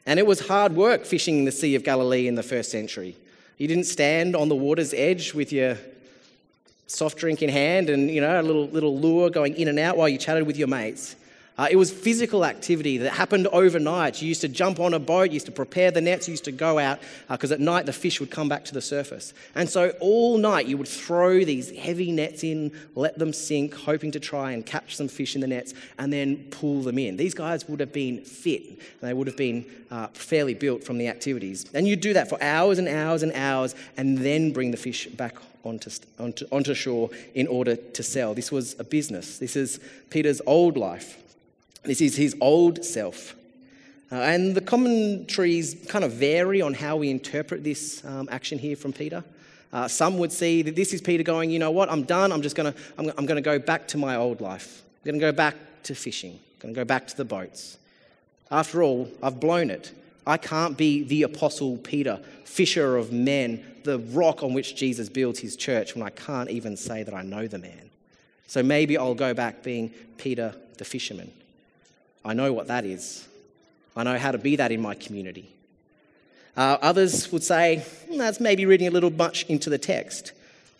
And 0.06 0.18
it 0.20 0.26
was 0.26 0.46
hard 0.46 0.76
work 0.76 1.04
fishing 1.04 1.38
in 1.38 1.44
the 1.46 1.52
Sea 1.52 1.74
of 1.74 1.82
Galilee 1.82 2.28
in 2.28 2.36
the 2.36 2.44
first 2.44 2.70
century. 2.70 3.16
You 3.58 3.68
didn't 3.68 3.84
stand 3.84 4.34
on 4.34 4.48
the 4.48 4.54
water's 4.54 4.94
edge 4.94 5.34
with 5.34 5.52
your 5.52 5.76
soft 6.86 7.18
drink 7.18 7.42
in 7.42 7.48
hand 7.48 7.88
and 7.88 8.10
you 8.10 8.20
know 8.20 8.40
a 8.40 8.42
little 8.42 8.66
little 8.68 8.98
lure 8.98 9.30
going 9.30 9.54
in 9.54 9.68
and 9.68 9.78
out 9.78 9.96
while 9.96 10.08
you 10.08 10.18
chatted 10.18 10.46
with 10.46 10.56
your 10.56 10.68
mates. 10.68 11.14
Uh, 11.60 11.68
it 11.70 11.76
was 11.76 11.90
physical 11.90 12.46
activity 12.46 12.96
that 12.96 13.10
happened 13.10 13.46
overnight. 13.48 14.22
You 14.22 14.28
used 14.28 14.40
to 14.40 14.48
jump 14.48 14.80
on 14.80 14.94
a 14.94 14.98
boat, 14.98 15.24
you 15.24 15.34
used 15.34 15.44
to 15.44 15.52
prepare 15.52 15.90
the 15.90 16.00
nets, 16.00 16.26
you 16.26 16.32
used 16.32 16.44
to 16.44 16.52
go 16.52 16.78
out, 16.78 17.00
because 17.28 17.52
uh, 17.52 17.56
at 17.56 17.60
night 17.60 17.84
the 17.84 17.92
fish 17.92 18.18
would 18.18 18.30
come 18.30 18.48
back 18.48 18.64
to 18.64 18.72
the 18.72 18.80
surface. 18.80 19.34
And 19.54 19.68
so 19.68 19.90
all 20.00 20.38
night 20.38 20.68
you 20.68 20.78
would 20.78 20.88
throw 20.88 21.44
these 21.44 21.70
heavy 21.76 22.12
nets 22.12 22.44
in, 22.44 22.72
let 22.94 23.18
them 23.18 23.34
sink, 23.34 23.74
hoping 23.74 24.10
to 24.12 24.20
try 24.20 24.52
and 24.52 24.64
catch 24.64 24.96
some 24.96 25.06
fish 25.06 25.34
in 25.34 25.42
the 25.42 25.46
nets, 25.46 25.74
and 25.98 26.10
then 26.10 26.46
pull 26.50 26.80
them 26.80 26.96
in. 26.96 27.18
These 27.18 27.34
guys 27.34 27.68
would 27.68 27.80
have 27.80 27.92
been 27.92 28.24
fit, 28.24 28.80
they 29.02 29.12
would 29.12 29.26
have 29.26 29.36
been 29.36 29.66
uh, 29.90 30.06
fairly 30.14 30.54
built 30.54 30.82
from 30.82 30.96
the 30.96 31.08
activities. 31.08 31.66
And 31.74 31.86
you'd 31.86 32.00
do 32.00 32.14
that 32.14 32.30
for 32.30 32.42
hours 32.42 32.78
and 32.78 32.88
hours 32.88 33.22
and 33.22 33.34
hours, 33.34 33.74
and 33.98 34.16
then 34.16 34.54
bring 34.54 34.70
the 34.70 34.78
fish 34.78 35.08
back 35.08 35.36
onto, 35.64 35.90
onto, 36.18 36.46
onto 36.50 36.72
shore 36.72 37.10
in 37.34 37.46
order 37.48 37.76
to 37.76 38.02
sell. 38.02 38.32
This 38.32 38.50
was 38.50 38.80
a 38.80 38.84
business. 38.84 39.36
This 39.36 39.56
is 39.56 39.78
Peter's 40.08 40.40
old 40.46 40.78
life. 40.78 41.18
This 41.82 42.00
is 42.00 42.16
his 42.16 42.36
old 42.40 42.84
self. 42.84 43.34
Uh, 44.12 44.16
and 44.16 44.54
the 44.54 44.60
commentaries 44.60 45.86
kind 45.88 46.04
of 46.04 46.12
vary 46.12 46.60
on 46.60 46.74
how 46.74 46.96
we 46.96 47.10
interpret 47.10 47.62
this 47.62 48.04
um, 48.04 48.28
action 48.30 48.58
here 48.58 48.76
from 48.76 48.92
Peter. 48.92 49.24
Uh, 49.72 49.86
some 49.86 50.18
would 50.18 50.32
see 50.32 50.62
that 50.62 50.74
this 50.74 50.92
is 50.92 51.00
Peter 51.00 51.22
going, 51.22 51.50
you 51.50 51.60
know 51.60 51.70
what, 51.70 51.90
I'm 51.90 52.02
done. 52.02 52.32
I'm 52.32 52.42
just 52.42 52.56
going 52.56 52.72
to, 52.72 52.78
I'm, 52.98 53.08
I'm 53.16 53.26
going 53.26 53.36
to 53.36 53.40
go 53.40 53.58
back 53.58 53.86
to 53.88 53.98
my 53.98 54.16
old 54.16 54.40
life. 54.40 54.82
I'm 55.04 55.12
going 55.12 55.20
to 55.20 55.26
go 55.26 55.32
back 55.32 55.54
to 55.84 55.94
fishing. 55.94 56.32
I'm 56.32 56.60
going 56.60 56.74
to 56.74 56.80
go 56.80 56.84
back 56.84 57.06
to 57.06 57.16
the 57.16 57.24
boats. 57.24 57.78
After 58.50 58.82
all, 58.82 59.08
I've 59.22 59.38
blown 59.38 59.70
it. 59.70 59.92
I 60.26 60.36
can't 60.36 60.76
be 60.76 61.04
the 61.04 61.22
apostle 61.22 61.76
Peter, 61.78 62.20
fisher 62.44 62.96
of 62.96 63.12
men, 63.12 63.64
the 63.84 64.00
rock 64.00 64.42
on 64.42 64.52
which 64.52 64.74
Jesus 64.74 65.08
builds 65.08 65.38
his 65.38 65.56
church 65.56 65.94
when 65.94 66.02
I 66.02 66.10
can't 66.10 66.50
even 66.50 66.76
say 66.76 67.04
that 67.04 67.14
I 67.14 67.22
know 67.22 67.46
the 67.46 67.58
man. 67.58 67.90
So 68.48 68.62
maybe 68.62 68.98
I'll 68.98 69.14
go 69.14 69.32
back 69.32 69.62
being 69.62 69.90
Peter 70.18 70.54
the 70.78 70.84
fisherman. 70.84 71.32
I 72.24 72.34
know 72.34 72.52
what 72.52 72.68
that 72.68 72.84
is. 72.84 73.26
I 73.96 74.02
know 74.04 74.18
how 74.18 74.32
to 74.32 74.38
be 74.38 74.56
that 74.56 74.72
in 74.72 74.80
my 74.80 74.94
community. 74.94 75.50
Uh, 76.56 76.78
others 76.82 77.30
would 77.32 77.42
say, 77.42 77.84
hmm, 78.08 78.18
that's 78.18 78.40
maybe 78.40 78.66
reading 78.66 78.88
a 78.88 78.90
little 78.90 79.10
much 79.10 79.44
into 79.44 79.70
the 79.70 79.78
text. 79.78 80.32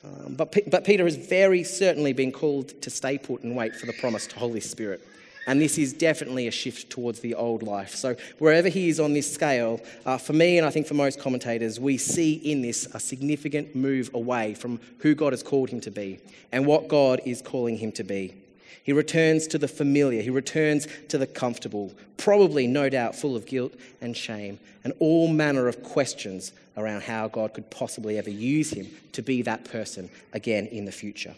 Um, 0.04 0.34
but, 0.34 0.52
P- 0.52 0.64
but 0.66 0.84
Peter 0.84 1.04
has 1.04 1.16
very 1.16 1.62
certainly 1.62 2.12
been 2.12 2.32
called 2.32 2.80
to 2.82 2.90
stay 2.90 3.18
put 3.18 3.42
and 3.42 3.54
wait 3.54 3.76
for 3.76 3.86
the 3.86 3.92
promised 3.94 4.32
Holy 4.32 4.60
Spirit. 4.60 5.06
And 5.46 5.60
this 5.60 5.78
is 5.78 5.92
definitely 5.92 6.46
a 6.48 6.50
shift 6.50 6.90
towards 6.90 7.20
the 7.20 7.34
old 7.34 7.62
life. 7.62 7.94
So, 7.94 8.14
wherever 8.38 8.68
he 8.68 8.88
is 8.88 9.00
on 9.00 9.14
this 9.14 9.32
scale, 9.32 9.80
uh, 10.04 10.18
for 10.18 10.32
me 10.32 10.58
and 10.58 10.66
I 10.66 10.70
think 10.70 10.86
for 10.86 10.94
most 10.94 11.18
commentators, 11.18 11.80
we 11.80 11.96
see 11.96 12.34
in 12.34 12.62
this 12.62 12.86
a 12.94 13.00
significant 13.00 13.74
move 13.74 14.10
away 14.14 14.54
from 14.54 14.80
who 14.98 15.14
God 15.14 15.32
has 15.32 15.42
called 15.42 15.70
him 15.70 15.80
to 15.82 15.90
be 15.90 16.20
and 16.52 16.66
what 16.66 16.88
God 16.88 17.20
is 17.24 17.42
calling 17.42 17.78
him 17.78 17.90
to 17.92 18.04
be. 18.04 18.34
He 18.82 18.92
returns 18.92 19.46
to 19.48 19.58
the 19.58 19.68
familiar, 19.68 20.22
he 20.22 20.30
returns 20.30 20.86
to 21.08 21.18
the 21.18 21.26
comfortable, 21.26 21.92
probably, 22.16 22.66
no 22.66 22.88
doubt, 22.88 23.14
full 23.14 23.36
of 23.36 23.46
guilt 23.46 23.74
and 24.00 24.16
shame 24.16 24.58
and 24.84 24.92
all 24.98 25.28
manner 25.28 25.68
of 25.68 25.82
questions 25.82 26.52
around 26.76 27.02
how 27.02 27.28
God 27.28 27.54
could 27.54 27.70
possibly 27.70 28.18
ever 28.18 28.30
use 28.30 28.72
him 28.72 28.88
to 29.12 29.22
be 29.22 29.42
that 29.42 29.64
person 29.64 30.10
again 30.32 30.66
in 30.66 30.84
the 30.84 30.92
future. 30.92 31.34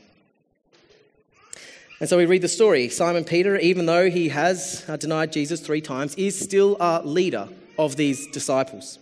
And 2.00 2.08
so 2.08 2.16
we 2.16 2.26
read 2.26 2.42
the 2.42 2.48
story. 2.48 2.88
Simon 2.88 3.24
Peter, 3.24 3.56
even 3.58 3.86
though 3.86 4.10
he 4.10 4.28
has 4.30 4.84
uh, 4.88 4.96
denied 4.96 5.32
Jesus 5.32 5.60
three 5.60 5.80
times, 5.80 6.14
is 6.16 6.38
still 6.38 6.76
a 6.80 7.00
leader 7.04 7.48
of 7.78 7.96
these 7.96 8.26
disciples. 8.28 8.98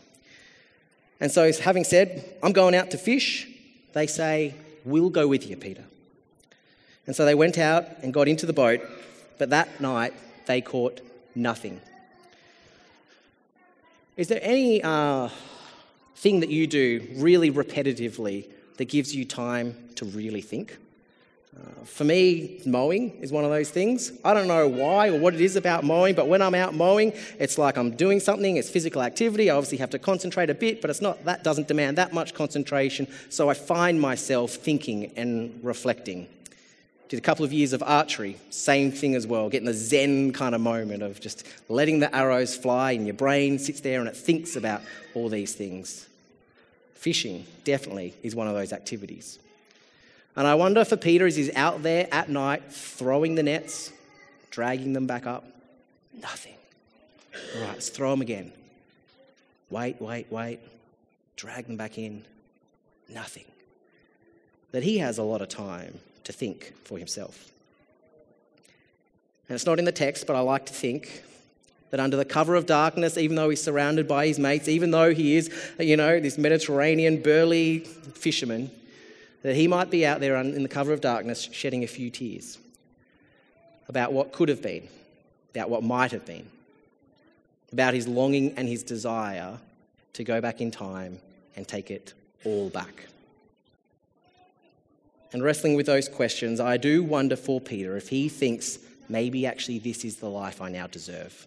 And 1.19 1.31
so, 1.31 1.51
having 1.53 1.85
said, 1.85 2.25
I'm 2.43 2.53
going 2.53 2.75
out 2.75 2.91
to 2.93 2.99
fish, 2.99 3.49
they 3.93 4.07
say, 4.07 4.55
We'll 4.85 5.11
go 5.11 5.29
with 5.29 5.49
you, 5.49 5.57
Peter. 5.57 5.85
And 7.11 7.17
so 7.17 7.25
they 7.25 7.35
went 7.35 7.59
out 7.59 7.87
and 8.03 8.15
got 8.15 8.29
into 8.29 8.47
the 8.47 8.53
boat, 8.53 8.81
but 9.37 9.51
that 9.51 9.81
night 9.81 10.15
they 10.47 10.61
caught 10.61 11.01
nothing. 11.35 11.81
Is 14.17 14.29
there 14.29 14.39
any 14.41 14.81
uh, 14.81 15.29
thing 16.15 16.39
that 16.39 16.51
you 16.51 16.69
do 16.69 17.05
really 17.17 17.51
repetitively 17.51 18.47
that 18.77 18.85
gives 18.85 19.13
you 19.13 19.25
time 19.25 19.75
to 19.97 20.05
really 20.05 20.41
think? 20.41 20.79
Uh, 21.53 21.85
for 21.85 22.05
me, 22.05 22.63
mowing 22.65 23.11
is 23.21 23.33
one 23.33 23.43
of 23.43 23.51
those 23.51 23.71
things. 23.71 24.13
I 24.25 24.33
don't 24.33 24.47
know 24.47 24.69
why 24.69 25.09
or 25.09 25.19
what 25.19 25.35
it 25.35 25.41
is 25.41 25.57
about 25.57 25.83
mowing, 25.83 26.15
but 26.15 26.29
when 26.29 26.41
I'm 26.41 26.55
out 26.55 26.75
mowing, 26.75 27.13
it's 27.41 27.59
like 27.59 27.77
I'm 27.77 27.97
doing 27.97 28.21
something. 28.21 28.57
It's 28.57 28.71
physical 28.71 29.03
activity. 29.03 29.51
I 29.51 29.57
obviously 29.57 29.79
have 29.79 29.91
to 29.91 29.99
concentrate 29.99 30.49
a 30.49 30.55
bit, 30.55 30.81
but 30.81 30.91
it's 30.91 31.01
not 31.03 31.25
that 31.25 31.43
doesn't 31.43 31.67
demand 31.67 31.99
that 31.99 32.13
much 32.13 32.35
concentration. 32.35 33.09
So 33.31 33.51
I 33.51 33.55
find 33.55 34.01
myself 34.01 34.53
thinking 34.53 35.11
and 35.17 35.59
reflecting. 35.65 36.29
Did 37.11 37.19
a 37.19 37.23
couple 37.23 37.45
of 37.45 37.53
years 37.53 37.73
of 37.73 37.83
archery, 37.83 38.37
same 38.51 38.93
thing 38.93 39.17
as 39.17 39.27
well, 39.27 39.49
getting 39.49 39.67
the 39.67 39.75
zen 39.75 40.33
kind 40.33 40.55
of 40.55 40.61
moment 40.61 41.03
of 41.03 41.21
just 41.21 41.45
letting 41.69 41.99
the 41.99 42.15
arrows 42.15 42.57
fly 42.57 42.93
and 42.93 43.05
your 43.05 43.15
brain 43.15 43.59
sits 43.59 43.81
there 43.81 43.99
and 43.99 44.09
it 44.09 44.17
thinks 44.17 44.55
about 44.55 44.81
all 45.13 45.29
these 45.29 45.53
things. 45.53 46.07
Fishing 46.95 47.45
definitely 47.65 48.15
is 48.23 48.37
one 48.37 48.47
of 48.47 48.55
those 48.55 48.73
activities. 48.73 49.41
And 50.37 50.47
I 50.47 50.55
wonder 50.55 50.85
for 50.85 50.97
Peter 50.97 51.27
as 51.27 51.35
he's 51.35 51.53
out 51.57 51.83
there 51.83 52.07
at 52.13 52.29
night 52.29 52.63
throwing 52.73 53.35
the 53.35 53.43
nets, 53.43 53.93
dragging 54.53 54.93
them 54.93 55.09
back 55.09 55.27
up, 55.27 55.45
nothing. 56.23 56.55
All 57.57 57.63
right, 57.63 57.73
let's 57.73 57.89
throw 57.89 58.13
them 58.13 58.21
again. 58.21 58.53
Wait, 59.69 60.01
wait, 60.01 60.31
wait. 60.31 60.61
Drag 61.35 61.67
them 61.67 61.77
back 61.77 61.99
in, 61.99 62.25
nothing. 63.09 63.47
That 64.71 64.85
he 64.85 64.99
has 64.99 65.19
a 65.19 65.25
lot 65.25 65.43
of 65.43 65.49
time 65.49 65.99
to 66.25 66.33
think 66.33 66.73
for 66.85 66.99
himself. 66.99 67.51
And 69.49 69.55
it's 69.55 69.67
not 69.67 69.79
in 69.79 69.85
the 69.85 69.93
text, 69.93 70.27
but 70.27 70.37
I 70.37 70.41
like 70.41 70.67
to 70.67 70.73
think 70.73 71.25
that 71.91 71.99
under 71.99 72.17
the 72.17 72.25
cover 72.25 72.55
of 72.55 72.67
darkness, 72.67 73.19
even 73.19 73.37
though 73.37 73.51
he's 73.51 73.63
surrounded 73.63 74.07
by 74.07 74.27
his 74.27 74.39
mates, 74.39 74.69
even 74.69 74.93
though 74.93 75.13
he 75.13 75.37
is, 75.37 75.51
you 75.79 75.97
know, 75.97 76.21
this 76.21 76.39
Mediterranean 76.39 77.21
burly 77.21 77.81
fisherman, 77.81 78.71
that 79.43 79.57
he 79.57 79.67
might 79.67 79.91
be 79.91 80.07
out 80.07 80.21
there 80.21 80.37
in 80.37 80.63
the 80.63 80.69
cover 80.69 80.93
of 80.93 81.01
darkness 81.01 81.49
shedding 81.51 81.83
a 81.83 81.89
few 81.89 82.11
tears 82.11 82.59
about 83.89 84.13
what 84.13 84.33
could 84.33 84.49
have 84.49 84.63
been, 84.63 84.87
about 85.53 85.69
what 85.69 85.83
might 85.83 86.13
have 86.13 86.25
been, 86.25 86.47
about 87.73 87.93
his 87.93 88.07
longing 88.07 88.55
and 88.57 88.69
his 88.69 88.85
desire 88.85 89.59
to 90.13 90.23
go 90.23 90.41
back 90.41 90.61
in 90.61 90.71
time 90.71 91.19
and 91.57 91.67
take 91.67 91.91
it 91.91 92.15
all 92.45 92.69
back. 92.71 93.07
And 95.33 95.43
wrestling 95.43 95.75
with 95.75 95.87
those 95.87 96.09
questions, 96.09 96.61
I 96.61 96.77
do 96.77 97.03
wonder 97.03 97.37
for 97.37 97.61
Peter 97.61 97.97
if 97.97 98.09
he 98.09 98.29
thinks 98.29 98.79
maybe 99.09 99.47
actually 99.47 99.79
this 99.79 100.05
is 100.05 100.17
the 100.17 100.29
life 100.29 100.61
I 100.61 100.71
now 100.71 100.87
deserve. 100.87 101.47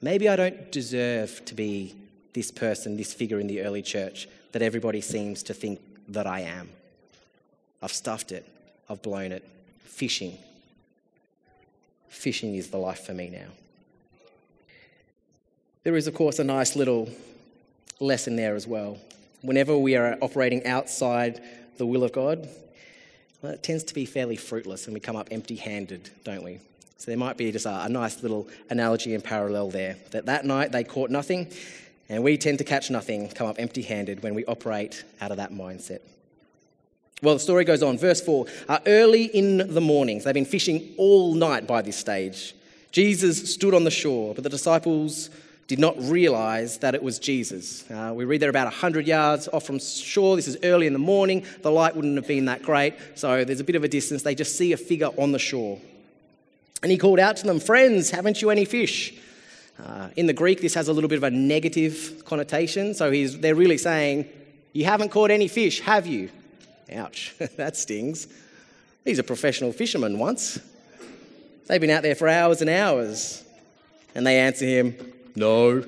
Maybe 0.00 0.28
I 0.28 0.36
don't 0.36 0.70
deserve 0.72 1.44
to 1.46 1.54
be 1.54 1.94
this 2.32 2.50
person, 2.50 2.96
this 2.96 3.14
figure 3.14 3.38
in 3.38 3.46
the 3.46 3.62
early 3.62 3.82
church 3.82 4.28
that 4.52 4.62
everybody 4.62 5.00
seems 5.00 5.42
to 5.44 5.54
think 5.54 5.80
that 6.08 6.26
I 6.26 6.40
am. 6.40 6.68
I've 7.82 7.92
stuffed 7.92 8.32
it, 8.32 8.46
I've 8.88 9.02
blown 9.02 9.32
it. 9.32 9.48
Fishing. 9.84 10.38
Fishing 12.08 12.54
is 12.54 12.70
the 12.70 12.78
life 12.78 13.04
for 13.04 13.12
me 13.12 13.28
now. 13.28 13.48
There 15.84 15.96
is, 15.96 16.06
of 16.06 16.14
course, 16.14 16.38
a 16.38 16.44
nice 16.44 16.76
little 16.76 17.08
lesson 18.00 18.36
there 18.36 18.54
as 18.54 18.66
well. 18.66 18.98
Whenever 19.42 19.76
we 19.76 19.96
are 19.96 20.16
operating 20.22 20.66
outside 20.66 21.42
the 21.76 21.86
will 21.86 22.02
of 22.02 22.12
God, 22.12 22.48
well, 23.44 23.52
it 23.52 23.62
tends 23.62 23.84
to 23.84 23.92
be 23.92 24.06
fairly 24.06 24.36
fruitless 24.36 24.86
and 24.86 24.94
we 24.94 25.00
come 25.00 25.16
up 25.16 25.28
empty 25.30 25.56
handed, 25.56 26.08
don't 26.24 26.42
we? 26.42 26.60
So 26.96 27.10
there 27.10 27.18
might 27.18 27.36
be 27.36 27.52
just 27.52 27.66
a, 27.66 27.82
a, 27.82 27.90
nice 27.90 28.22
little 28.22 28.48
analogy 28.70 29.14
and 29.14 29.22
parallel 29.22 29.68
there. 29.68 29.96
That 30.12 30.24
that 30.24 30.46
night 30.46 30.72
they 30.72 30.82
caught 30.82 31.10
nothing, 31.10 31.52
and 32.08 32.24
we 32.24 32.38
tend 32.38 32.56
to 32.58 32.64
catch 32.64 32.90
nothing, 32.90 33.28
come 33.28 33.46
up 33.46 33.56
empty 33.58 33.82
handed 33.82 34.22
when 34.22 34.34
we 34.34 34.46
operate 34.46 35.04
out 35.20 35.30
of 35.30 35.36
that 35.36 35.52
mindset. 35.52 35.98
Well, 37.20 37.34
the 37.34 37.40
story 37.40 37.66
goes 37.66 37.82
on. 37.82 37.98
Verse 37.98 38.22
4 38.22 38.46
uh, 38.66 38.78
Early 38.86 39.24
in 39.24 39.74
the 39.74 39.80
mornings, 39.82 40.24
they've 40.24 40.32
been 40.32 40.46
fishing 40.46 40.94
all 40.96 41.34
night 41.34 41.66
by 41.66 41.82
this 41.82 41.98
stage. 41.98 42.54
Jesus 42.92 43.52
stood 43.52 43.74
on 43.74 43.84
the 43.84 43.90
shore, 43.90 44.34
but 44.34 44.42
the 44.42 44.48
disciples 44.48 45.28
did 45.66 45.78
not 45.78 45.96
realize 45.98 46.78
that 46.78 46.94
it 46.94 47.02
was 47.02 47.18
Jesus. 47.18 47.90
Uh, 47.90 48.12
we 48.14 48.24
read 48.24 48.40
there 48.40 48.50
about 48.50 48.66
100 48.66 49.06
yards 49.06 49.48
off 49.48 49.64
from 49.64 49.78
shore. 49.78 50.36
This 50.36 50.48
is 50.48 50.58
early 50.62 50.86
in 50.86 50.92
the 50.92 50.98
morning. 50.98 51.44
The 51.62 51.70
light 51.70 51.96
wouldn't 51.96 52.16
have 52.16 52.28
been 52.28 52.44
that 52.46 52.62
great, 52.62 52.94
so 53.14 53.44
there's 53.44 53.60
a 53.60 53.64
bit 53.64 53.76
of 53.76 53.84
a 53.84 53.88
distance. 53.88 54.22
They 54.22 54.34
just 54.34 54.58
see 54.58 54.72
a 54.72 54.76
figure 54.76 55.08
on 55.18 55.32
the 55.32 55.38
shore. 55.38 55.80
And 56.82 56.90
he 56.90 56.98
called 56.98 57.18
out 57.18 57.36
to 57.38 57.46
them, 57.46 57.60
Friends, 57.60 58.10
haven't 58.10 58.42
you 58.42 58.50
any 58.50 58.66
fish? 58.66 59.14
Uh, 59.82 60.08
in 60.16 60.26
the 60.26 60.32
Greek, 60.32 60.60
this 60.60 60.74
has 60.74 60.88
a 60.88 60.92
little 60.92 61.08
bit 61.08 61.16
of 61.16 61.24
a 61.24 61.30
negative 61.30 62.22
connotation. 62.26 62.94
So 62.94 63.10
they're 63.10 63.54
really 63.54 63.78
saying, 63.78 64.28
You 64.74 64.84
haven't 64.84 65.08
caught 65.08 65.30
any 65.30 65.48
fish, 65.48 65.80
have 65.80 66.06
you? 66.06 66.30
Ouch, 66.92 67.34
that 67.56 67.76
stings. 67.76 68.28
These 69.04 69.18
are 69.18 69.22
professional 69.22 69.72
fishermen 69.72 70.18
once. 70.18 70.58
They've 71.66 71.80
been 71.80 71.90
out 71.90 72.02
there 72.02 72.14
for 72.14 72.28
hours 72.28 72.60
and 72.60 72.68
hours. 72.68 73.42
And 74.14 74.26
they 74.26 74.38
answer 74.38 74.66
him, 74.66 75.13
No. 75.36 75.84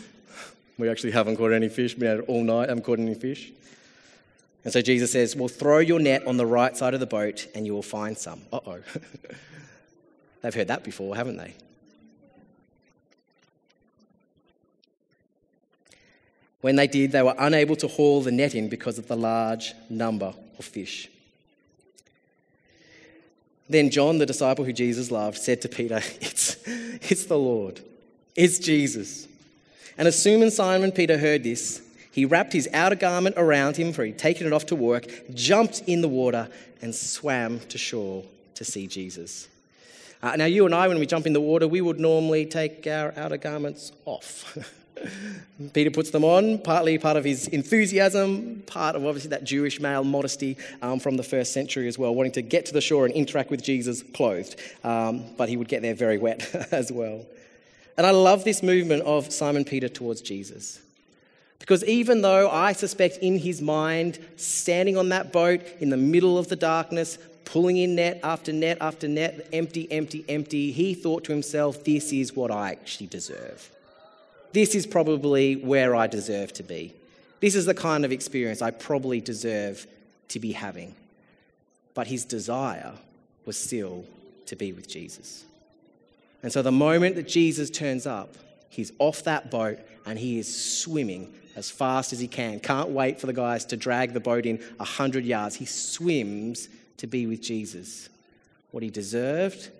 we 0.78 0.88
actually 0.88 1.12
haven't 1.12 1.36
caught 1.36 1.52
any 1.52 1.68
fish. 1.68 1.94
We 1.94 2.00
Been 2.00 2.18
out 2.20 2.24
all 2.28 2.42
night, 2.42 2.68
haven't 2.68 2.84
caught 2.84 2.98
any 2.98 3.14
fish. 3.14 3.52
And 4.64 4.72
so 4.72 4.80
Jesus 4.80 5.12
says, 5.12 5.36
Well, 5.36 5.48
throw 5.48 5.78
your 5.78 6.00
net 6.00 6.26
on 6.26 6.36
the 6.36 6.46
right 6.46 6.76
side 6.76 6.94
of 6.94 7.00
the 7.00 7.06
boat 7.06 7.46
and 7.54 7.66
you 7.66 7.74
will 7.74 7.82
find 7.82 8.16
some. 8.16 8.40
Uh 8.52 8.60
oh. 8.66 8.78
They've 10.42 10.54
heard 10.54 10.68
that 10.68 10.84
before, 10.84 11.16
haven't 11.16 11.36
they? 11.36 11.54
When 16.60 16.76
they 16.76 16.86
did, 16.86 17.12
they 17.12 17.22
were 17.22 17.34
unable 17.38 17.76
to 17.76 17.88
haul 17.88 18.22
the 18.22 18.32
net 18.32 18.54
in 18.54 18.70
because 18.70 18.98
of 18.98 19.06
the 19.06 19.16
large 19.16 19.74
number 19.90 20.32
of 20.58 20.64
fish. 20.64 21.10
Then 23.68 23.90
John, 23.90 24.18
the 24.18 24.26
disciple 24.26 24.64
who 24.64 24.72
Jesus 24.72 25.10
loved, 25.10 25.38
said 25.38 25.60
to 25.62 25.68
Peter, 25.68 25.96
It's, 26.20 26.56
it's 26.66 27.26
the 27.26 27.38
Lord, 27.38 27.80
it's 28.36 28.58
Jesus. 28.58 29.28
And 29.96 30.08
as 30.08 30.20
soon 30.20 30.50
Simon 30.50 30.92
Peter 30.92 31.18
heard 31.18 31.44
this, 31.44 31.82
he 32.10 32.24
wrapped 32.24 32.52
his 32.52 32.68
outer 32.72 32.94
garment 32.94 33.36
around 33.36 33.76
him, 33.76 33.92
for 33.92 34.04
he'd 34.04 34.18
taken 34.18 34.46
it 34.46 34.52
off 34.52 34.66
to 34.66 34.76
work, 34.76 35.06
jumped 35.34 35.82
in 35.86 36.00
the 36.00 36.08
water, 36.08 36.48
and 36.80 36.94
swam 36.94 37.60
to 37.68 37.78
shore 37.78 38.24
to 38.54 38.64
see 38.64 38.86
Jesus. 38.86 39.48
Uh, 40.22 40.36
now, 40.36 40.44
you 40.44 40.64
and 40.64 40.74
I, 40.74 40.88
when 40.88 40.98
we 40.98 41.06
jump 41.06 41.26
in 41.26 41.32
the 41.32 41.40
water, 41.40 41.68
we 41.68 41.80
would 41.80 42.00
normally 42.00 42.46
take 42.46 42.86
our 42.86 43.12
outer 43.16 43.36
garments 43.36 43.92
off. 44.04 44.56
Peter 45.72 45.90
puts 45.90 46.10
them 46.10 46.24
on, 46.24 46.58
partly 46.58 46.98
part 46.98 47.16
of 47.16 47.24
his 47.24 47.48
enthusiasm, 47.48 48.62
part 48.66 48.96
of 48.96 49.04
obviously 49.04 49.30
that 49.30 49.44
Jewish 49.44 49.80
male 49.80 50.04
modesty 50.04 50.56
um, 50.82 51.00
from 51.00 51.16
the 51.16 51.22
first 51.22 51.52
century 51.52 51.88
as 51.88 51.98
well, 51.98 52.14
wanting 52.14 52.32
to 52.32 52.42
get 52.42 52.66
to 52.66 52.72
the 52.72 52.80
shore 52.80 53.04
and 53.04 53.14
interact 53.14 53.50
with 53.50 53.62
Jesus 53.62 54.02
clothed. 54.14 54.58
Um, 54.82 55.24
but 55.36 55.48
he 55.48 55.56
would 55.56 55.68
get 55.68 55.82
there 55.82 55.94
very 55.94 56.18
wet 56.18 56.48
as 56.72 56.92
well. 56.92 57.26
And 57.96 58.06
I 58.06 58.10
love 58.10 58.44
this 58.44 58.62
movement 58.62 59.02
of 59.04 59.32
Simon 59.32 59.64
Peter 59.64 59.88
towards 59.88 60.20
Jesus. 60.20 60.80
Because 61.58 61.84
even 61.84 62.22
though 62.22 62.50
I 62.50 62.72
suspect 62.72 63.18
in 63.18 63.38
his 63.38 63.62
mind, 63.62 64.18
standing 64.36 64.96
on 64.96 65.08
that 65.10 65.32
boat 65.32 65.62
in 65.80 65.90
the 65.90 65.96
middle 65.96 66.36
of 66.36 66.48
the 66.48 66.56
darkness, 66.56 67.18
pulling 67.44 67.76
in 67.76 67.94
net 67.94 68.20
after 68.22 68.52
net 68.52 68.78
after 68.80 69.08
net, 69.08 69.48
empty, 69.52 69.90
empty, 69.90 70.24
empty, 70.28 70.72
he 70.72 70.94
thought 70.94 71.24
to 71.24 71.32
himself, 71.32 71.84
this 71.84 72.12
is 72.12 72.34
what 72.34 72.50
I 72.50 72.72
actually 72.72 73.06
deserve. 73.06 73.70
This 74.52 74.74
is 74.74 74.86
probably 74.86 75.56
where 75.56 75.94
I 75.94 76.06
deserve 76.06 76.52
to 76.54 76.62
be. 76.62 76.94
This 77.40 77.54
is 77.54 77.66
the 77.66 77.74
kind 77.74 78.04
of 78.04 78.12
experience 78.12 78.62
I 78.62 78.70
probably 78.70 79.20
deserve 79.20 79.86
to 80.28 80.40
be 80.40 80.52
having. 80.52 80.94
But 81.94 82.06
his 82.08 82.24
desire 82.24 82.92
was 83.46 83.56
still 83.56 84.04
to 84.46 84.56
be 84.56 84.72
with 84.72 84.88
Jesus. 84.88 85.44
And 86.44 86.52
so 86.52 86.60
the 86.60 86.70
moment 86.70 87.16
that 87.16 87.26
Jesus 87.26 87.70
turns 87.70 88.06
up, 88.06 88.34
he's 88.68 88.92
off 88.98 89.24
that 89.24 89.50
boat 89.50 89.78
and 90.04 90.18
he 90.18 90.38
is 90.38 90.82
swimming 90.82 91.32
as 91.56 91.70
fast 91.70 92.12
as 92.12 92.20
he 92.20 92.28
can. 92.28 92.60
Can't 92.60 92.90
wait 92.90 93.18
for 93.18 93.26
the 93.26 93.32
guys 93.32 93.64
to 93.64 93.78
drag 93.78 94.12
the 94.12 94.20
boat 94.20 94.44
in 94.44 94.58
100 94.76 95.24
yards. 95.24 95.54
He 95.54 95.64
swims 95.64 96.68
to 96.98 97.06
be 97.06 97.26
with 97.26 97.40
Jesus. 97.40 98.10
What 98.72 98.82
he 98.82 98.90
deserved, 98.90 99.70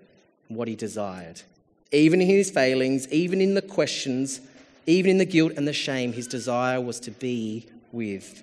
what 0.47 0.67
he 0.67 0.75
desired. 0.75 1.43
Even 1.91 2.19
in 2.19 2.27
his 2.27 2.49
failings, 2.49 3.07
even 3.09 3.41
in 3.41 3.53
the 3.53 3.61
questions, 3.61 4.41
even 4.87 5.11
in 5.11 5.17
the 5.19 5.25
guilt 5.25 5.53
and 5.57 5.67
the 5.67 5.73
shame, 5.73 6.13
his 6.13 6.25
desire 6.25 6.81
was 6.81 6.99
to 7.01 7.11
be 7.11 7.67
with 7.91 8.41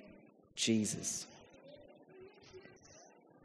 Jesus. 0.55 1.27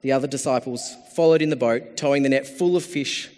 The 0.03 0.13
other 0.13 0.29
disciples 0.29 0.95
followed 1.17 1.43
in 1.43 1.51
the 1.51 1.57
boat, 1.57 1.97
towing 1.97 2.23
the 2.23 2.29
net 2.29 2.47
full 2.47 2.77
of 2.77 2.85
fish, 2.85 3.29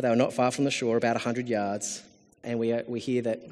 for 0.00 0.06
they 0.06 0.10
were 0.10 0.16
not 0.16 0.32
far 0.32 0.50
from 0.50 0.64
the 0.64 0.70
shore, 0.70 0.96
about 0.96 1.14
100 1.14 1.46
yards. 1.46 2.02
And 2.42 2.58
we, 2.58 2.72
uh, 2.72 2.82
we 2.88 3.00
hear 3.00 3.20
that 3.20 3.42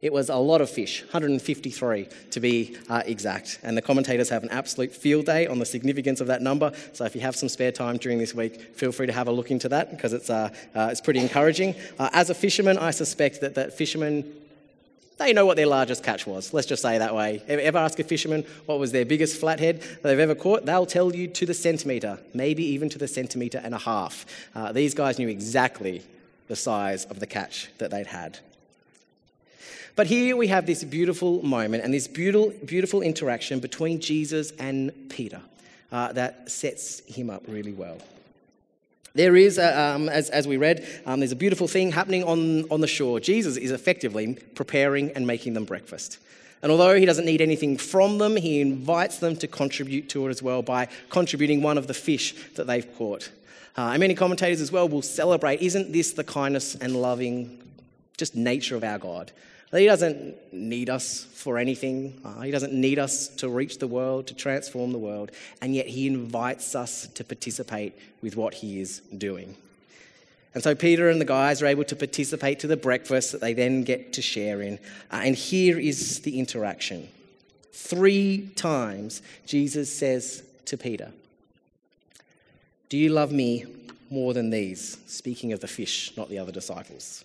it 0.00 0.12
was 0.12 0.28
a 0.28 0.36
lot 0.36 0.60
of 0.60 0.70
fish, 0.70 1.02
153 1.02 2.08
to 2.30 2.40
be 2.40 2.76
uh, 2.88 3.02
exact. 3.04 3.58
And 3.64 3.76
the 3.76 3.82
commentators 3.82 4.28
have 4.28 4.44
an 4.44 4.50
absolute 4.50 4.92
field 4.92 5.26
day 5.26 5.48
on 5.48 5.58
the 5.58 5.66
significance 5.66 6.20
of 6.20 6.28
that 6.28 6.40
number. 6.40 6.72
So 6.92 7.04
if 7.04 7.16
you 7.16 7.20
have 7.22 7.34
some 7.34 7.48
spare 7.48 7.72
time 7.72 7.96
during 7.96 8.18
this 8.18 8.32
week, 8.32 8.76
feel 8.76 8.92
free 8.92 9.08
to 9.08 9.12
have 9.12 9.26
a 9.26 9.32
look 9.32 9.50
into 9.50 9.68
that 9.70 9.90
because 9.90 10.12
it's, 10.12 10.30
uh, 10.30 10.50
uh 10.72 10.88
it's 10.92 11.00
pretty 11.00 11.18
encouraging. 11.18 11.74
Uh, 11.98 12.10
as 12.12 12.30
a 12.30 12.34
fisherman, 12.34 12.78
I 12.78 12.92
suspect 12.92 13.40
that, 13.40 13.56
that 13.56 13.72
fishermen 13.72 14.24
they 15.22 15.32
know 15.32 15.46
what 15.46 15.56
their 15.56 15.66
largest 15.66 16.02
catch 16.02 16.26
was. 16.26 16.52
Let's 16.52 16.66
just 16.66 16.82
say 16.82 16.98
that 16.98 17.14
way. 17.14 17.42
Ever 17.48 17.78
ask 17.78 17.98
a 17.98 18.04
fisherman 18.04 18.44
what 18.66 18.78
was 18.78 18.92
their 18.92 19.04
biggest 19.04 19.40
flathead 19.40 19.82
they've 20.02 20.18
ever 20.18 20.34
caught? 20.34 20.66
They'll 20.66 20.86
tell 20.86 21.14
you 21.14 21.28
to 21.28 21.46
the 21.46 21.54
centimetre, 21.54 22.18
maybe 22.34 22.64
even 22.64 22.88
to 22.90 22.98
the 22.98 23.08
centimetre 23.08 23.60
and 23.62 23.74
a 23.74 23.78
half. 23.78 24.26
Uh, 24.54 24.72
these 24.72 24.94
guys 24.94 25.18
knew 25.18 25.28
exactly 25.28 26.02
the 26.48 26.56
size 26.56 27.04
of 27.06 27.20
the 27.20 27.26
catch 27.26 27.70
that 27.78 27.90
they'd 27.90 28.06
had. 28.06 28.38
But 29.94 30.06
here 30.06 30.36
we 30.36 30.48
have 30.48 30.66
this 30.66 30.84
beautiful 30.84 31.42
moment 31.42 31.84
and 31.84 31.92
this 31.92 32.08
beautiful, 32.08 32.52
beautiful 32.64 33.02
interaction 33.02 33.60
between 33.60 34.00
Jesus 34.00 34.52
and 34.58 34.90
Peter 35.10 35.40
uh, 35.90 36.12
that 36.12 36.50
sets 36.50 37.00
him 37.00 37.28
up 37.28 37.42
really 37.46 37.72
well. 37.72 37.98
There 39.14 39.36
is, 39.36 39.58
a, 39.58 39.78
um, 39.78 40.08
as, 40.08 40.30
as 40.30 40.48
we 40.48 40.56
read, 40.56 40.86
um, 41.04 41.20
there's 41.20 41.32
a 41.32 41.36
beautiful 41.36 41.68
thing 41.68 41.92
happening 41.92 42.24
on, 42.24 42.64
on 42.70 42.80
the 42.80 42.86
shore. 42.86 43.20
Jesus 43.20 43.56
is 43.56 43.70
effectively 43.70 44.34
preparing 44.54 45.10
and 45.10 45.26
making 45.26 45.52
them 45.54 45.64
breakfast. 45.64 46.18
And 46.62 46.70
although 46.70 46.94
he 46.94 47.04
doesn't 47.04 47.24
need 47.24 47.40
anything 47.40 47.76
from 47.76 48.18
them, 48.18 48.36
he 48.36 48.60
invites 48.60 49.18
them 49.18 49.36
to 49.36 49.48
contribute 49.48 50.08
to 50.10 50.26
it 50.26 50.30
as 50.30 50.42
well 50.42 50.62
by 50.62 50.88
contributing 51.10 51.60
one 51.60 51.76
of 51.76 51.88
the 51.88 51.94
fish 51.94 52.34
that 52.54 52.66
they've 52.66 52.86
caught. 52.96 53.30
Uh, 53.76 53.90
and 53.92 54.00
many 54.00 54.14
commentators 54.14 54.60
as 54.60 54.70
well 54.70 54.88
will 54.88 55.02
celebrate 55.02 55.60
isn't 55.60 55.92
this 55.92 56.12
the 56.12 56.24
kindness 56.24 56.74
and 56.76 56.94
loving 56.94 57.58
just 58.16 58.36
nature 58.36 58.76
of 58.76 58.84
our 58.84 58.98
God? 58.98 59.32
He 59.72 59.86
doesn't 59.86 60.52
need 60.52 60.90
us 60.90 61.24
for 61.24 61.56
anything. 61.56 62.20
Uh, 62.22 62.42
he 62.42 62.50
doesn't 62.50 62.74
need 62.74 62.98
us 62.98 63.28
to 63.36 63.48
reach 63.48 63.78
the 63.78 63.86
world, 63.86 64.26
to 64.26 64.34
transform 64.34 64.92
the 64.92 64.98
world. 64.98 65.30
And 65.62 65.74
yet 65.74 65.86
he 65.86 66.06
invites 66.06 66.74
us 66.74 67.06
to 67.14 67.24
participate 67.24 67.94
with 68.20 68.36
what 68.36 68.52
he 68.52 68.80
is 68.80 69.00
doing. 69.16 69.56
And 70.54 70.62
so 70.62 70.74
Peter 70.74 71.08
and 71.08 71.18
the 71.18 71.24
guys 71.24 71.62
are 71.62 71.66
able 71.66 71.84
to 71.84 71.96
participate 71.96 72.60
to 72.60 72.66
the 72.66 72.76
breakfast 72.76 73.32
that 73.32 73.40
they 73.40 73.54
then 73.54 73.84
get 73.84 74.12
to 74.12 74.22
share 74.22 74.60
in. 74.60 74.78
Uh, 75.10 75.22
and 75.24 75.34
here 75.34 75.78
is 75.78 76.20
the 76.20 76.38
interaction. 76.38 77.08
Three 77.72 78.50
times 78.54 79.22
Jesus 79.46 79.90
says 79.90 80.42
to 80.66 80.76
Peter, 80.76 81.12
Do 82.90 82.98
you 82.98 83.08
love 83.08 83.32
me 83.32 83.64
more 84.10 84.34
than 84.34 84.50
these? 84.50 84.98
Speaking 85.06 85.52
of 85.54 85.60
the 85.60 85.68
fish, 85.68 86.12
not 86.18 86.28
the 86.28 86.38
other 86.38 86.52
disciples. 86.52 87.24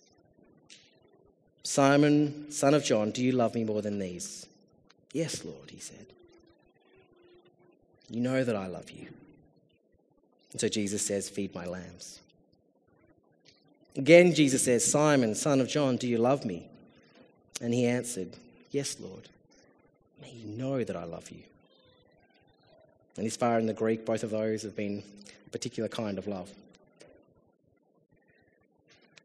Simon, 1.63 2.51
son 2.51 2.73
of 2.73 2.83
John, 2.83 3.11
do 3.11 3.23
you 3.23 3.31
love 3.31 3.55
me 3.55 3.63
more 3.63 3.81
than 3.81 3.99
these? 3.99 4.45
Yes, 5.13 5.43
Lord, 5.43 5.69
he 5.69 5.79
said. 5.79 6.05
You 8.09 8.21
know 8.21 8.43
that 8.43 8.55
I 8.55 8.67
love 8.67 8.89
you. 8.89 9.07
And 10.51 10.61
so 10.61 10.69
Jesus 10.69 11.05
says, 11.05 11.29
Feed 11.29 11.53
my 11.53 11.65
lambs. 11.65 12.19
Again, 13.95 14.33
Jesus 14.33 14.63
says, 14.63 14.89
Simon, 14.89 15.35
son 15.35 15.59
of 15.59 15.67
John, 15.67 15.97
do 15.97 16.07
you 16.07 16.17
love 16.17 16.45
me? 16.45 16.67
And 17.61 17.73
he 17.73 17.85
answered, 17.85 18.29
Yes, 18.71 18.97
Lord. 18.99 19.27
May 20.21 20.31
you 20.31 20.45
know 20.45 20.83
that 20.83 20.95
I 20.95 21.03
love 21.03 21.29
you. 21.29 21.41
And 23.17 23.25
this 23.25 23.35
far 23.35 23.59
in 23.59 23.65
the 23.65 23.73
Greek, 23.73 24.05
both 24.05 24.23
of 24.23 24.29
those 24.29 24.63
have 24.63 24.75
been 24.75 25.03
a 25.45 25.49
particular 25.49 25.89
kind 25.89 26.17
of 26.17 26.27
love. 26.27 26.49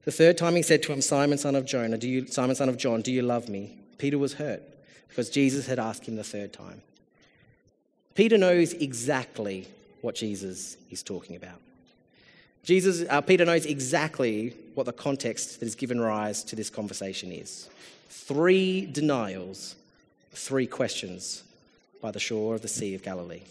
The 0.05 0.12
third 0.12 0.37
time 0.37 0.57
he 0.57 0.62
said 0.62 0.83
to 0.85 0.93
him, 0.93 1.01
Simon, 1.01 1.38
son 1.38 1.55
of 1.55 1.65
Jonah, 1.65 1.97
do 1.97 2.09
you, 2.09 2.27
Simon, 2.27 2.57
son 2.57 2.69
of 2.69 2.77
John, 2.77 3.03
do 3.03 3.12
you 3.12 3.23
love 3.23 3.49
me? 3.49 3.79
Peter 3.99 4.19
was 4.19 4.35
hurt 4.35 4.62
because 5.09 5.31
Jesus 5.31 5.67
had 5.67 5.79
asked 5.79 6.07
him 6.07 6.17
the 6.17 6.25
third 6.25 6.53
time. 6.53 6.83
Peter 8.15 8.37
knows 8.37 8.73
exactly 8.73 9.69
what 10.01 10.15
Jesus 10.15 10.77
is 10.91 11.03
talking 11.03 11.37
about. 11.37 11.61
Jesus, 12.65 13.05
uh, 13.09 13.21
Peter 13.21 13.45
knows 13.45 13.67
exactly 13.67 14.55
what 14.75 14.87
the 14.87 14.93
context 14.93 15.61
that 15.61 15.67
has 15.67 15.75
given 15.75 16.01
rise 16.01 16.45
to 16.45 16.57
this 16.57 16.71
conversation 16.71 17.33
is. 17.33 17.69
Three 18.09 18.87
denials, 18.87 19.77
three 20.33 20.67
questions 20.67 21.43
by 22.01 22.11
the 22.11 22.21
shore 22.21 22.55
of 22.55 22.62
the 22.62 22.69
Sea 22.69 22.95
of 22.95 23.03
Galilee. 23.03 23.43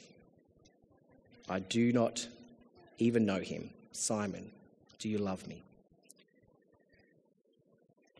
I 1.50 1.60
do 1.60 1.92
not 1.92 2.28
even 3.00 3.26
know 3.26 3.40
him. 3.40 3.70
Simon, 3.92 4.50
do 5.00 5.10
you 5.10 5.18
love 5.18 5.46
me? 5.48 5.62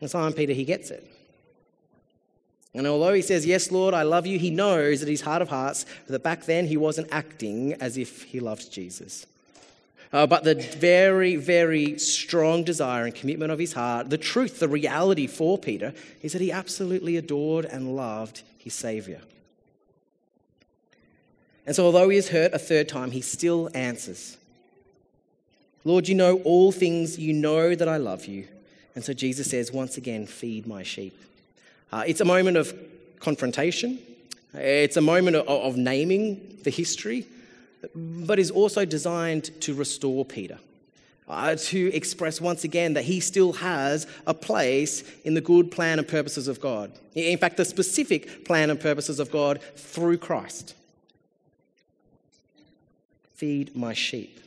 And 0.02 0.10
Simon 0.10 0.32
Peter, 0.32 0.52
he 0.52 0.64
gets 0.64 0.90
it. 0.90 1.08
And 2.74 2.88
although 2.88 3.12
he 3.12 3.22
says, 3.22 3.46
Yes, 3.46 3.70
Lord, 3.70 3.94
I 3.94 4.02
love 4.02 4.26
you, 4.26 4.36
he 4.36 4.50
knows 4.50 4.98
that 4.98 5.08
his 5.08 5.20
heart 5.20 5.42
of 5.42 5.48
hearts 5.48 5.86
that 6.08 6.24
back 6.24 6.44
then 6.44 6.66
he 6.66 6.76
wasn't 6.76 7.06
acting 7.12 7.74
as 7.74 7.96
if 7.96 8.24
he 8.24 8.40
loved 8.40 8.72
Jesus. 8.72 9.26
Uh, 10.12 10.26
but 10.26 10.42
the 10.42 10.56
very, 10.56 11.36
very 11.36 11.98
strong 12.00 12.64
desire 12.64 13.04
and 13.04 13.14
commitment 13.14 13.52
of 13.52 13.60
his 13.60 13.74
heart, 13.74 14.10
the 14.10 14.18
truth, 14.18 14.58
the 14.58 14.68
reality 14.68 15.28
for 15.28 15.56
Peter, 15.56 15.94
is 16.20 16.32
that 16.32 16.42
he 16.42 16.50
absolutely 16.50 17.16
adored 17.16 17.64
and 17.64 17.94
loved 17.94 18.42
his 18.58 18.74
Savior. 18.74 19.20
And 21.64 21.76
so, 21.76 21.86
although 21.86 22.08
he 22.08 22.18
is 22.18 22.30
hurt 22.30 22.52
a 22.52 22.58
third 22.58 22.88
time, 22.88 23.12
he 23.12 23.20
still 23.20 23.70
answers 23.72 24.36
Lord, 25.84 26.08
you 26.08 26.16
know 26.16 26.38
all 26.38 26.72
things, 26.72 27.20
you 27.20 27.32
know 27.32 27.76
that 27.76 27.88
I 27.88 27.98
love 27.98 28.26
you. 28.26 28.48
And 28.94 29.04
so 29.04 29.12
Jesus 29.12 29.50
says, 29.50 29.72
once 29.72 29.96
again, 29.96 30.26
feed 30.26 30.66
my 30.66 30.82
sheep. 30.82 31.18
Uh, 31.90 32.04
it's 32.06 32.20
a 32.20 32.24
moment 32.24 32.56
of 32.56 32.74
confrontation, 33.20 33.98
it's 34.54 34.96
a 34.96 35.00
moment 35.00 35.36
of, 35.36 35.48
of 35.48 35.76
naming 35.76 36.58
the 36.62 36.70
history, 36.70 37.26
but 37.94 38.38
is 38.38 38.50
also 38.50 38.84
designed 38.84 39.50
to 39.62 39.74
restore 39.74 40.24
Peter. 40.24 40.58
Uh, 41.28 41.54
to 41.56 41.90
express 41.94 42.40
once 42.40 42.64
again 42.64 42.94
that 42.94 43.04
he 43.04 43.20
still 43.20 43.52
has 43.52 44.06
a 44.26 44.34
place 44.34 45.02
in 45.24 45.34
the 45.34 45.40
good 45.40 45.70
plan 45.70 45.98
and 45.98 46.06
purposes 46.06 46.48
of 46.48 46.60
God. 46.60 46.92
In 47.14 47.38
fact, 47.38 47.56
the 47.56 47.64
specific 47.64 48.44
plan 48.44 48.70
and 48.70 48.78
purposes 48.78 49.20
of 49.20 49.30
God 49.30 49.62
through 49.76 50.18
Christ. 50.18 50.74
Feed 53.34 53.74
my 53.74 53.94
sheep. 53.94 54.40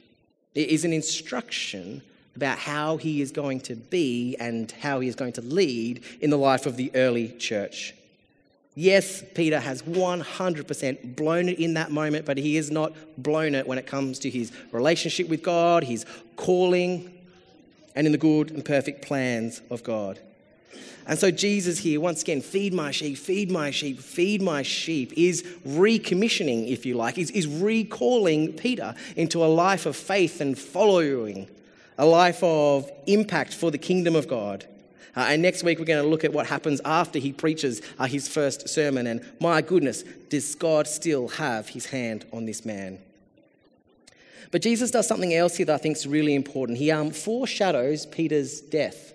It 0.54 0.70
is 0.70 0.86
an 0.86 0.94
instruction 0.94 2.02
about 2.36 2.58
how 2.58 2.98
he 2.98 3.22
is 3.22 3.32
going 3.32 3.62
to 3.62 3.76
be 3.76 4.36
and 4.40 4.72
how 4.72 5.00
he 5.00 5.08
is 5.08 5.16
going 5.16 5.34
to 5.34 5.42
lead 5.42 6.04
in 6.20 6.30
the 6.30 6.38
life 6.38 6.66
of 6.66 6.76
the 6.76 6.92
early 6.96 7.30
church. 7.30 7.94
Yes, 8.78 9.24
Peter 9.34 9.60
has 9.60 9.82
100% 9.84 11.16
blown 11.16 11.48
it 11.48 11.60
in 11.60 11.76
that 11.76 11.92
moment, 11.92 12.26
but 12.26 12.38
he 12.38 12.58
has 12.58 12.70
not 12.70 12.94
blown 13.18 13.56
it 13.56 13.66
when 13.66 13.78
it 13.78 13.88
comes 13.88 14.20
to 14.20 14.30
his 14.30 14.52
relationship 14.74 15.30
with 15.30 15.42
God, 15.42 15.86
his 15.86 16.06
calling, 16.36 17.12
and 17.96 18.06
in 18.06 18.12
the 18.12 18.18
good 18.18 18.52
and 18.52 18.66
perfect 18.66 19.06
plans 19.06 19.62
of 19.70 19.82
God. 19.84 20.20
And 21.08 21.18
so, 21.18 21.32
Jesus 21.32 21.78
here, 21.78 22.02
once 22.02 22.24
again, 22.24 22.42
feed 22.42 22.74
my 22.74 22.92
sheep, 22.92 23.18
feed 23.18 23.50
my 23.52 23.72
sheep, 23.72 24.00
feed 24.00 24.42
my 24.42 24.64
sheep, 24.64 25.14
is 25.16 25.44
recommissioning, 25.66 26.68
if 26.70 26.86
you 26.86 26.96
like, 26.96 27.18
is, 27.18 27.30
is 27.32 27.48
recalling 27.48 28.54
Peter 28.54 28.96
into 29.16 29.44
a 29.44 29.46
life 29.46 29.86
of 29.86 29.96
faith 29.96 30.42
and 30.42 30.58
following 30.58 31.48
a 31.98 32.06
life 32.06 32.44
of 32.44 32.92
impact 33.08 33.54
for 33.54 33.72
the 33.72 33.78
kingdom 33.78 34.16
of 34.16 34.28
God. 34.28 34.66
Uh, 35.16 35.28
and 35.30 35.42
next 35.42 35.64
week, 35.64 35.80
we're 35.80 35.86
going 35.86 36.04
to 36.04 36.10
look 36.10 36.26
at 36.26 36.34
what 36.34 36.46
happens 36.46 36.82
after 36.84 37.20
he 37.20 37.32
preaches 37.32 37.82
uh, 38.00 38.06
his 38.06 38.28
first 38.28 38.68
sermon. 38.68 39.08
And 39.08 39.26
my 39.40 39.62
goodness, 39.62 40.04
does 40.30 40.56
God 40.56 40.88
still 40.88 41.30
have 41.30 41.70
his 41.70 41.86
hand 41.86 42.26
on 42.34 42.46
this 42.46 42.66
man? 42.66 43.00
But 44.52 44.62
Jesus 44.62 44.92
does 44.92 45.08
something 45.08 45.34
else 45.34 45.56
here 45.56 45.66
that 45.68 45.76
I 45.76 45.78
think 45.78 45.98
is 45.98 46.06
really 46.08 46.36
important. 46.36 46.78
He 46.78 46.92
um, 46.92 47.12
foreshadows 47.12 48.06
Peter's 48.06 48.60
death, 48.62 49.14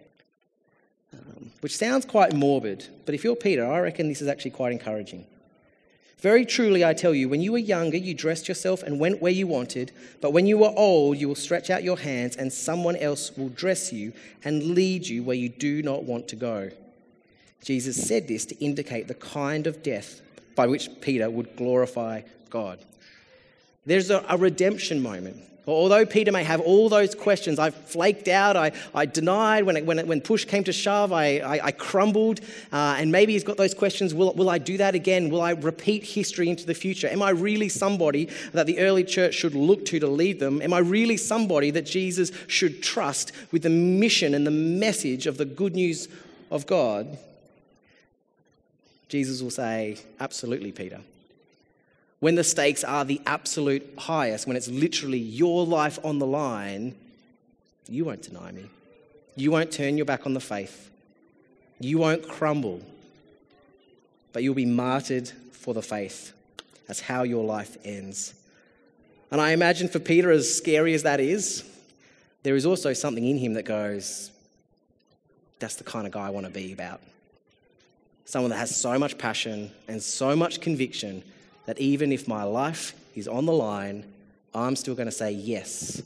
um, 1.13 1.51
which 1.61 1.77
sounds 1.77 2.07
quite 2.07 2.35
morbid. 2.35 2.87
But 3.05 3.15
if 3.15 3.23
you're 3.23 3.37
Peter, 3.37 3.67
I 3.67 3.81
reckon 3.81 4.09
this 4.09 4.23
is 4.23 4.29
actually 4.29 4.53
quite 4.53 4.73
encouraging. 4.73 5.27
Very 6.21 6.45
truly, 6.45 6.85
I 6.85 6.93
tell 6.93 7.15
you, 7.15 7.29
when 7.29 7.41
you 7.41 7.53
were 7.53 7.59
younger, 7.59 7.97
you 7.97 8.13
dressed 8.13 8.47
yourself 8.47 8.83
and 8.83 9.01
went 9.01 9.23
where 9.23 9.33
you 9.33 9.47
wanted, 9.47 9.91
but 10.21 10.33
when 10.33 10.47
you 10.47 10.59
were 10.59 10.73
old, 10.77 11.17
you 11.17 11.29
will 11.29 11.35
stretch 11.35 11.71
out 11.71 11.83
your 11.83 11.99
hands, 11.99 12.37
and 12.37 12.53
someone 12.53 12.97
else 12.97 13.35
will 13.37 13.49
dress 13.49 13.91
you 13.91 14.13
and 14.45 14.63
lead 14.63 15.07
you 15.07 15.23
where 15.23 15.37
you 15.37 15.49
do 15.49 15.83
not 15.83 16.05
want 16.05 16.29
to 16.29 16.37
go. 16.37 16.71
Jesus 17.65 18.07
said 18.07 18.29
this 18.29 18.45
to 18.47 18.65
indicate 18.65 19.09
the 19.09 19.15
kind 19.15 19.67
of 19.67 19.83
death 19.83 20.21
by 20.55 20.67
which 20.67 20.91
Peter 21.01 21.31
would 21.31 21.57
glorify 21.57 22.23
God. 22.51 22.79
There's 23.87 24.11
a, 24.11 24.25
a 24.29 24.37
redemption 24.37 25.03
moment 25.03 25.39
Although 25.71 26.07
Peter 26.07 26.33
may 26.33 26.45
have 26.45 26.61
all 26.61 26.89
those 26.89 27.15
questions, 27.15 27.59
I 27.59 27.71
flaked 27.71 28.29
out, 28.29 28.57
I, 28.57 28.73
I 28.95 29.07
denied, 29.07 29.65
when, 29.65 29.77
it, 29.77 29.87
when, 29.87 29.99
it, 29.99 30.07
when 30.07 30.21
push 30.21 30.45
came 30.45 30.65
to 30.65 30.73
shove, 30.73 31.13
I, 31.13 31.39
I, 31.39 31.67
I 31.67 31.73
crumbled. 31.73 32.41
Uh, 32.73 32.97
and 32.99 33.13
maybe 33.13 33.33
he's 33.33 33.45
got 33.45 33.57
those 33.57 33.75
questions 33.75 34.15
will, 34.15 34.33
will 34.35 34.51
I 34.51 34.59
do 34.59 34.77
that 34.79 34.95
again? 34.95 35.31
Will 35.31 35.43
I 35.43 35.53
repeat 35.53 36.05
history 36.05 36.49
into 36.49 36.67
the 36.67 36.75
future? 36.75 37.09
Am 37.09 37.23
I 37.23 37.31
really 37.31 37.69
somebody 37.69 38.29
that 38.53 38.67
the 38.67 38.79
early 38.79 39.05
church 39.05 39.35
should 39.35 39.55
look 39.55 39.85
to 39.87 39.99
to 40.01 40.07
lead 40.07 40.41
them? 40.41 40.63
Am 40.63 40.73
I 40.73 40.79
really 40.79 41.17
somebody 41.17 41.71
that 41.71 41.87
Jesus 41.87 42.33
should 42.47 42.83
trust 42.83 43.33
with 43.53 43.63
the 43.63 43.71
mission 43.71 44.35
and 44.35 44.47
the 44.47 44.51
message 44.51 45.27
of 45.27 45.37
the 45.37 45.45
good 45.45 45.75
news 45.75 46.09
of 46.51 46.67
God? 46.67 47.19
Jesus 49.09 49.43
will 49.43 49.51
say, 49.51 49.99
Absolutely, 50.19 50.73
Peter 50.73 51.01
when 52.21 52.35
the 52.35 52.45
stakes 52.45 52.85
are 52.85 53.05
the 53.05 53.21
absolute 53.27 53.95
highest, 53.99 54.47
when 54.47 54.57
it's 54.57 54.69
literally 54.69 55.19
your 55.19 55.67
life 55.67 55.99
on 56.05 56.19
the 56.19 56.27
line, 56.27 56.95
you 57.89 58.05
won't 58.05 58.23
deny 58.23 58.53
me. 58.53 58.67
You 59.37 59.51
won't 59.51 59.73
turn 59.73 59.97
your 59.97 60.07
back 60.07 60.27
on 60.27 60.35
the 60.35 60.41
faith. 60.41 60.91
You 61.81 61.97
won't 61.97 62.29
crumble, 62.29 62.83
but 64.35 64.43
you'll 64.43 64.55
be 64.55 64.67
martyred 64.67 65.31
for 65.53 65.73
the 65.73 65.83
faith. 65.83 66.33
That's 66.87 67.01
how 67.01 67.23
your 67.23 67.45
life 67.45 67.79
ends. 67.85 68.35
And 69.31 69.41
I 69.41 69.53
imagine 69.53 69.89
for 69.89 69.99
Peter, 69.99 70.31
as 70.31 70.55
scary 70.55 70.93
as 70.93 71.05
that 71.05 71.21
is, 71.21 71.65
there 72.43 72.55
is 72.55 72.67
also 72.67 72.93
something 72.93 73.25
in 73.25 73.39
him 73.39 73.55
that 73.55 73.65
goes, 73.65 74.31
that's 75.59 75.77
the 75.77 75.85
kind 75.85 76.07
of 76.07 76.13
guy 76.13 76.27
I 76.27 76.31
want 76.31 76.47
to 76.47 76.53
be 76.53 76.73
about. 76.73 77.01
Someone 78.27 78.51
that 78.51 78.59
has 78.59 78.75
so 78.75 78.99
much 78.99 79.17
passion 79.17 79.71
and 79.89 80.03
so 80.03 80.37
much 80.37 80.61
conviction 80.61 81.23
that 81.71 81.79
even 81.79 82.11
if 82.11 82.27
my 82.27 82.43
life 82.43 82.95
is 83.15 83.29
on 83.29 83.47
the 83.47 83.53
line, 83.53 84.05
I'm 84.53 84.75
still 84.75 84.97
going 84.97 85.07
to 85.07 85.13
say 85.13 85.31
yes 85.31 86.03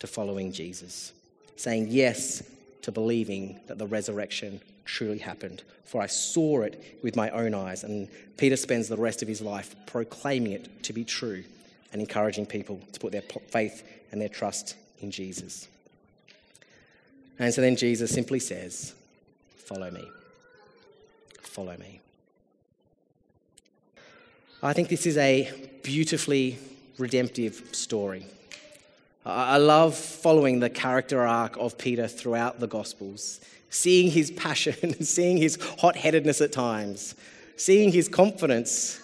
to 0.00 0.06
following 0.06 0.52
Jesus, 0.52 1.14
saying 1.56 1.86
yes 1.88 2.42
to 2.82 2.92
believing 2.92 3.58
that 3.68 3.78
the 3.78 3.86
resurrection 3.86 4.60
truly 4.84 5.16
happened. 5.16 5.62
For 5.86 6.02
I 6.02 6.08
saw 6.08 6.60
it 6.60 6.98
with 7.02 7.16
my 7.16 7.30
own 7.30 7.54
eyes. 7.54 7.84
And 7.84 8.06
Peter 8.36 8.54
spends 8.54 8.86
the 8.86 8.98
rest 8.98 9.22
of 9.22 9.28
his 9.28 9.40
life 9.40 9.74
proclaiming 9.86 10.52
it 10.52 10.82
to 10.82 10.92
be 10.92 11.04
true 11.04 11.42
and 11.90 12.02
encouraging 12.02 12.44
people 12.44 12.78
to 12.92 13.00
put 13.00 13.10
their 13.10 13.24
faith 13.48 13.82
and 14.12 14.20
their 14.20 14.28
trust 14.28 14.76
in 15.00 15.10
Jesus. 15.10 15.68
And 17.38 17.54
so 17.54 17.62
then 17.62 17.76
Jesus 17.76 18.10
simply 18.10 18.40
says, 18.40 18.92
Follow 19.56 19.90
me. 19.90 20.06
Follow 21.40 21.78
me. 21.78 22.00
I 24.60 24.72
think 24.72 24.88
this 24.88 25.06
is 25.06 25.16
a 25.16 25.52
beautifully 25.84 26.58
redemptive 26.98 27.62
story. 27.70 28.26
I 29.24 29.58
love 29.58 29.94
following 29.94 30.58
the 30.58 30.68
character 30.68 31.24
arc 31.24 31.56
of 31.58 31.78
Peter 31.78 32.08
throughout 32.08 32.58
the 32.58 32.66
Gospels, 32.66 33.40
seeing 33.70 34.10
his 34.10 34.32
passion, 34.32 35.00
seeing 35.04 35.36
his 35.36 35.58
hot 35.78 35.94
headedness 35.94 36.40
at 36.40 36.50
times, 36.50 37.14
seeing 37.56 37.92
his 37.92 38.08
confidence, 38.08 39.00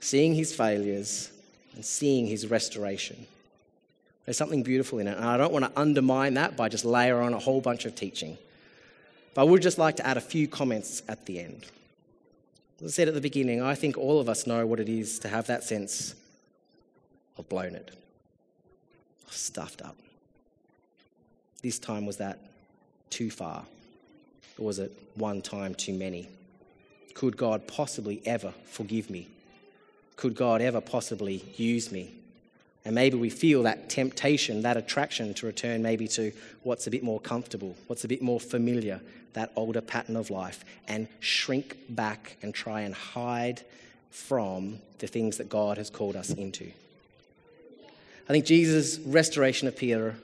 seeing 0.00 0.34
his 0.34 0.54
failures, 0.54 1.30
and 1.74 1.82
seeing 1.82 2.26
his 2.26 2.48
restoration. 2.48 3.26
There's 4.26 4.36
something 4.36 4.62
beautiful 4.62 4.98
in 4.98 5.08
it, 5.08 5.16
and 5.16 5.24
I 5.24 5.38
don't 5.38 5.52
want 5.52 5.64
to 5.64 5.80
undermine 5.80 6.34
that 6.34 6.58
by 6.58 6.68
just 6.68 6.84
layer 6.84 7.22
on 7.22 7.32
a 7.32 7.38
whole 7.38 7.62
bunch 7.62 7.86
of 7.86 7.94
teaching. 7.94 8.36
But 9.32 9.42
I 9.42 9.44
would 9.44 9.62
just 9.62 9.78
like 9.78 9.96
to 9.96 10.06
add 10.06 10.18
a 10.18 10.20
few 10.20 10.46
comments 10.46 11.02
at 11.08 11.24
the 11.24 11.40
end. 11.40 11.64
As 12.82 12.86
I 12.86 12.94
said 12.94 13.08
at 13.08 13.14
the 13.14 13.20
beginning, 13.20 13.60
I 13.60 13.74
think 13.74 13.98
all 13.98 14.20
of 14.20 14.28
us 14.28 14.46
know 14.46 14.66
what 14.66 14.80
it 14.80 14.88
is 14.88 15.18
to 15.20 15.28
have 15.28 15.46
that 15.48 15.64
sense 15.64 16.14
of 17.36 17.48
blown 17.48 17.74
it. 17.74 17.90
Stuffed 19.28 19.82
up. 19.82 19.96
This 21.62 21.78
time, 21.78 22.06
was 22.06 22.16
that 22.16 22.38
too 23.10 23.30
far? 23.30 23.66
Or 24.58 24.66
was 24.66 24.78
it 24.78 24.92
one 25.14 25.42
time 25.42 25.74
too 25.74 25.92
many? 25.92 26.28
Could 27.14 27.36
God 27.36 27.66
possibly 27.66 28.22
ever 28.24 28.54
forgive 28.64 29.10
me? 29.10 29.28
Could 30.16 30.34
God 30.34 30.62
ever 30.62 30.80
possibly 30.80 31.44
use 31.56 31.92
me? 31.92 32.14
And 32.84 32.94
maybe 32.94 33.18
we 33.18 33.30
feel 33.30 33.62
that 33.64 33.90
temptation, 33.90 34.62
that 34.62 34.76
attraction 34.76 35.34
to 35.34 35.46
return 35.46 35.82
maybe 35.82 36.08
to 36.08 36.32
what's 36.62 36.86
a 36.86 36.90
bit 36.90 37.02
more 37.02 37.20
comfortable, 37.20 37.76
what's 37.86 38.04
a 38.04 38.08
bit 38.08 38.22
more 38.22 38.40
familiar, 38.40 39.00
that 39.34 39.52
older 39.54 39.80
pattern 39.80 40.16
of 40.16 40.30
life, 40.30 40.64
and 40.88 41.06
shrink 41.20 41.76
back 41.90 42.36
and 42.42 42.54
try 42.54 42.80
and 42.80 42.94
hide 42.94 43.62
from 44.10 44.78
the 44.98 45.06
things 45.06 45.36
that 45.36 45.48
God 45.48 45.76
has 45.76 45.90
called 45.90 46.16
us 46.16 46.30
into. 46.30 46.70
I 48.28 48.32
think 48.32 48.44
Jesus' 48.44 48.98
restoration 49.00 49.68
of 49.68 49.76
Peter 49.76 50.16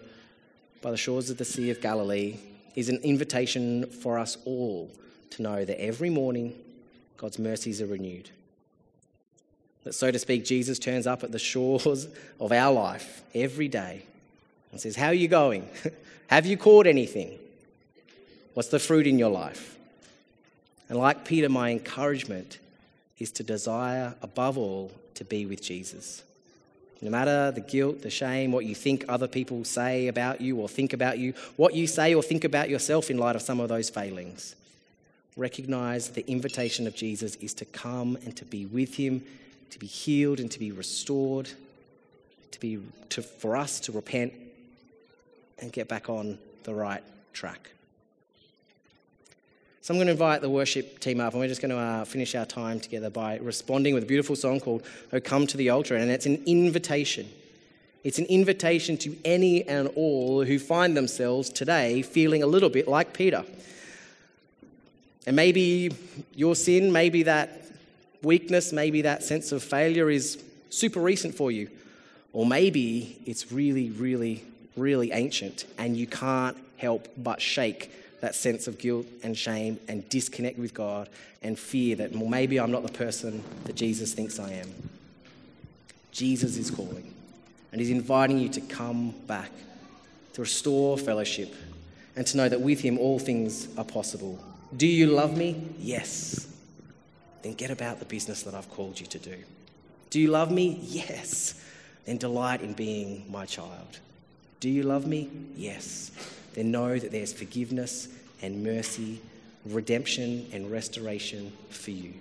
by 0.81 0.91
the 0.91 0.97
shores 0.97 1.31
of 1.31 1.39
the 1.39 1.45
Sea 1.45 1.71
of 1.71 1.81
Galilee 1.81 2.37
is 2.75 2.89
an 2.89 2.99
invitation 3.03 3.87
for 3.87 4.19
us 4.19 4.39
all 4.45 4.91
to 5.31 5.43
know 5.43 5.65
that 5.65 5.81
every 5.81 6.11
morning 6.11 6.55
God's 7.17 7.39
mercies 7.39 7.83
are 7.83 7.87
renewed. 7.87 8.31
That, 9.87 9.95
so 9.95 10.11
to 10.11 10.19
speak, 10.19 10.45
Jesus 10.45 10.81
turns 10.81 11.07
up 11.07 11.23
at 11.23 11.31
the 11.31 11.39
shores 11.39 12.09
of 12.41 12.51
our 12.51 12.73
life 12.73 13.23
every 13.33 13.69
day 13.69 14.03
and 14.73 14.81
says, 14.81 14.97
How 14.97 15.07
are 15.07 15.15
you 15.15 15.29
going? 15.29 15.69
Have 16.27 16.45
you 16.45 16.57
caught 16.57 16.89
anything? 16.89 17.39
What's 18.55 18.69
the 18.69 18.81
fruit 18.81 19.07
in 19.07 19.17
your 19.17 19.31
life? 19.31 19.79
And 20.89 20.99
like 20.99 21.25
Peter, 21.25 21.49
my 21.49 21.71
encouragement 21.71 22.59
is 23.21 23.31
to 23.33 23.45
desire 23.45 24.17
above 24.23 24.59
all 24.59 24.91
to 25.15 25.25
be 25.25 25.47
with 25.47 25.63
Jesus. 25.63 26.25
No 27.01 27.09
matter 27.09 27.53
the 27.53 27.61
guilt, 27.61 28.03
the 28.03 28.11
shame, 28.11 28.51
what 28.51 28.65
you 28.65 28.75
think 28.75 29.05
other 29.09 29.29
people 29.29 29.63
say 29.63 30.09
about 30.09 30.41
you 30.41 30.57
or 30.57 30.69
think 30.69 30.95
about 30.95 31.21
you, 31.21 31.33
what 31.55 31.75
you 31.75 31.87
say 31.87 32.13
or 32.13 32.25
think 32.25 32.43
about 32.43 32.69
yourself 32.69 33.09
in 33.09 33.19
light 33.19 33.37
of 33.37 33.43
some 33.43 33.61
of 33.61 33.69
those 33.69 33.89
failings, 33.89 34.57
recognize 35.37 36.09
the 36.09 36.29
invitation 36.29 36.89
of 36.89 36.97
Jesus 36.97 37.37
is 37.37 37.55
to 37.55 37.65
come 37.65 38.17
and 38.25 38.37
to 38.37 38.45
be 38.45 38.67
with 38.67 38.97
him, 38.97 39.23
to 39.71 39.79
be 39.79 39.87
healed 39.87 40.41
and 40.41 40.51
to 40.51 40.59
be 40.59 40.73
restored, 40.73 41.49
to 42.51 42.61
be 42.61 42.79
to, 43.11 43.23
for 43.23 43.57
us 43.57 43.81
to 43.81 43.93
repent 43.93 44.33
and 45.59 45.73
get 45.73 45.89
back 45.89 46.09
on 46.09 46.39
the 46.65 46.75
right 46.75 47.03
track. 47.33 47.71
So 49.83 49.95
I'm 49.95 49.99
going 49.99 50.07
to 50.07 50.13
invite 50.13 50.41
the 50.41 50.51
worship 50.51 50.99
team 50.99 51.21
up, 51.21 51.33
and 51.33 51.41
we're 51.41 51.47
just 51.47 51.63
going 51.63 51.71
to 51.71 51.79
uh, 51.79 52.05
finish 52.05 52.35
our 52.35 52.45
time 52.45 52.81
together 52.81 53.09
by 53.09 53.39
responding 53.39 53.95
with 53.95 54.03
a 54.03 54.07
beautiful 54.07 54.35
song 54.35 54.59
called 54.59 54.83
"Oh 55.13 55.21
Come 55.21 55.47
to 55.47 55.57
the 55.57 55.71
Altar," 55.71 55.95
and 55.95 56.11
it's 56.11 56.27
an 56.27 56.43
invitation. 56.45 57.29
It's 58.03 58.19
an 58.19 58.27
invitation 58.27 58.97
to 58.99 59.17
any 59.25 59.67
and 59.67 59.89
all 59.97 60.45
who 60.45 60.59
find 60.59 60.97
themselves 60.97 61.51
today 61.51 62.03
feeling 62.03 62.43
a 62.43 62.47
little 62.47 62.69
bit 62.69 62.87
like 62.87 63.13
Peter. 63.13 63.45
And 65.27 65.35
maybe 65.35 65.91
your 66.35 66.55
sin, 66.55 66.93
maybe 66.93 67.25
that 67.25 67.66
weakness, 68.27 68.73
maybe 68.73 69.03
that 69.03 69.23
sense 69.23 69.53
of 69.53 69.63
failure 69.63 70.11
is 70.11 70.43
super 70.69 71.01
recent 71.01 71.35
for 71.35 71.51
you. 71.51 71.71
Or 72.33 72.45
maybe 72.45 73.19
it's 73.25 73.51
really, 73.51 73.91
really, 73.91 74.45
really 74.77 75.13
ancient 75.13 75.65
and 75.79 75.97
you 75.97 76.07
can't 76.07 76.57
help 76.77 77.09
but 77.17 77.41
shake 77.41 77.91
that 78.21 78.35
sense 78.35 78.67
of 78.67 78.79
guilt 78.79 79.07
and 79.23 79.37
shame 79.39 79.79
and 79.89 80.07
disconnect 80.09 80.59
with 80.59 80.75
God 80.75 81.09
and 81.43 81.59
fear 81.59 81.97
that, 81.97 82.13
well, 82.13 82.29
maybe 82.29 82.59
I'm 82.59 82.71
not 82.71 82.83
the 82.83 82.93
person 82.93 83.43
that 83.65 83.77
Jesus 83.77 84.13
thinks 84.13 84.39
I 84.39 84.53
am. 84.53 84.71
Jesus 86.13 86.57
is 86.57 86.71
calling 86.71 87.15
and 87.73 87.81
He's 87.81 87.91
inviting 87.91 88.39
you 88.39 88.49
to 88.51 88.61
come 88.61 89.11
back, 89.27 89.51
to 90.35 90.43
restore 90.43 90.99
fellowship, 90.99 91.55
and 92.17 92.27
to 92.27 92.37
know 92.37 92.49
that 92.49 92.61
with 92.61 92.81
Him 92.81 92.99
all 92.99 93.19
things 93.19 93.69
are 93.79 93.85
possible. 93.85 94.39
Do 94.77 94.87
you 94.87 95.07
love 95.07 95.37
me? 95.37 95.63
Yes. 95.79 96.49
Then 97.47 97.55
get 97.55 97.71
about 97.71 97.99
the 97.99 98.05
business 98.05 98.43
that 98.43 98.55
I've 98.55 98.71
called 98.71 98.99
you 98.99 99.07
to 99.07 99.19
do. 99.19 99.37
Do 100.11 100.21
you 100.21 100.29
love 100.29 100.51
me? 100.51 100.81
Yes. 100.83 101.55
Then 102.05 102.19
delight 102.19 102.61
in 102.61 102.73
being 102.73 103.25
my 103.31 103.47
child. 103.47 104.01
Do 104.61 104.69
you 104.69 104.83
love 104.83 105.07
me? 105.07 105.31
Yes 105.57 106.11
then 106.57 106.71
know 106.71 106.99
that 106.99 107.13
there's 107.13 107.35
forgiveness 107.35 108.09
and 108.43 108.65
mercy, 108.65 109.21
redemption 109.67 110.47
and 110.53 110.71
restoration 110.71 111.53
for 111.69 111.91
you. 111.91 112.15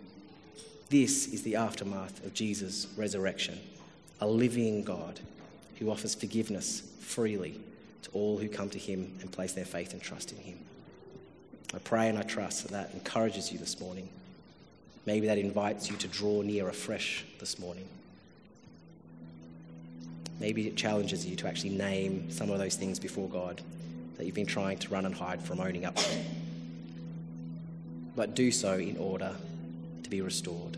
This 0.89 1.27
is 1.27 1.41
the 1.41 1.55
aftermath 1.55 2.23
of 2.25 2.33
Jesus' 2.33 2.87
resurrection, 2.97 3.57
a 4.19 4.27
living 4.27 4.83
God 4.83 5.21
who 5.79 5.89
offers 5.89 6.13
forgiveness 6.13 6.83
freely 6.99 7.59
to 8.03 8.11
all 8.11 8.37
who 8.37 8.49
come 8.49 8.69
to 8.71 8.77
him 8.77 9.11
and 9.21 9.31
place 9.31 9.53
their 9.53 9.65
faith 9.65 9.93
and 9.93 10.01
trust 10.01 10.33
in 10.33 10.37
him. 10.37 10.59
I 11.73 11.77
pray 11.79 12.09
and 12.09 12.19
I 12.19 12.23
trust 12.23 12.63
that 12.63 12.71
that 12.73 12.93
encourages 12.93 13.53
you 13.53 13.57
this 13.57 13.79
morning. 13.79 14.09
Maybe 15.05 15.27
that 15.27 15.37
invites 15.37 15.89
you 15.89 15.97
to 15.97 16.07
draw 16.07 16.41
near 16.41 16.67
afresh 16.69 17.25
this 17.39 17.59
morning. 17.59 17.87
Maybe 20.39 20.67
it 20.67 20.75
challenges 20.75 21.25
you 21.25 21.35
to 21.37 21.47
actually 21.47 21.71
name 21.71 22.29
some 22.29 22.49
of 22.49 22.59
those 22.59 22.75
things 22.75 22.99
before 22.99 23.29
God 23.29 23.61
that 24.17 24.25
you've 24.25 24.35
been 24.35 24.45
trying 24.45 24.77
to 24.79 24.89
run 24.89 25.05
and 25.05 25.13
hide 25.13 25.41
from 25.41 25.59
owning 25.59 25.85
up 25.85 25.95
to. 25.95 26.17
But 28.15 28.35
do 28.35 28.51
so 28.51 28.73
in 28.73 28.97
order 28.97 29.35
to 30.03 30.09
be 30.09 30.21
restored. 30.21 30.77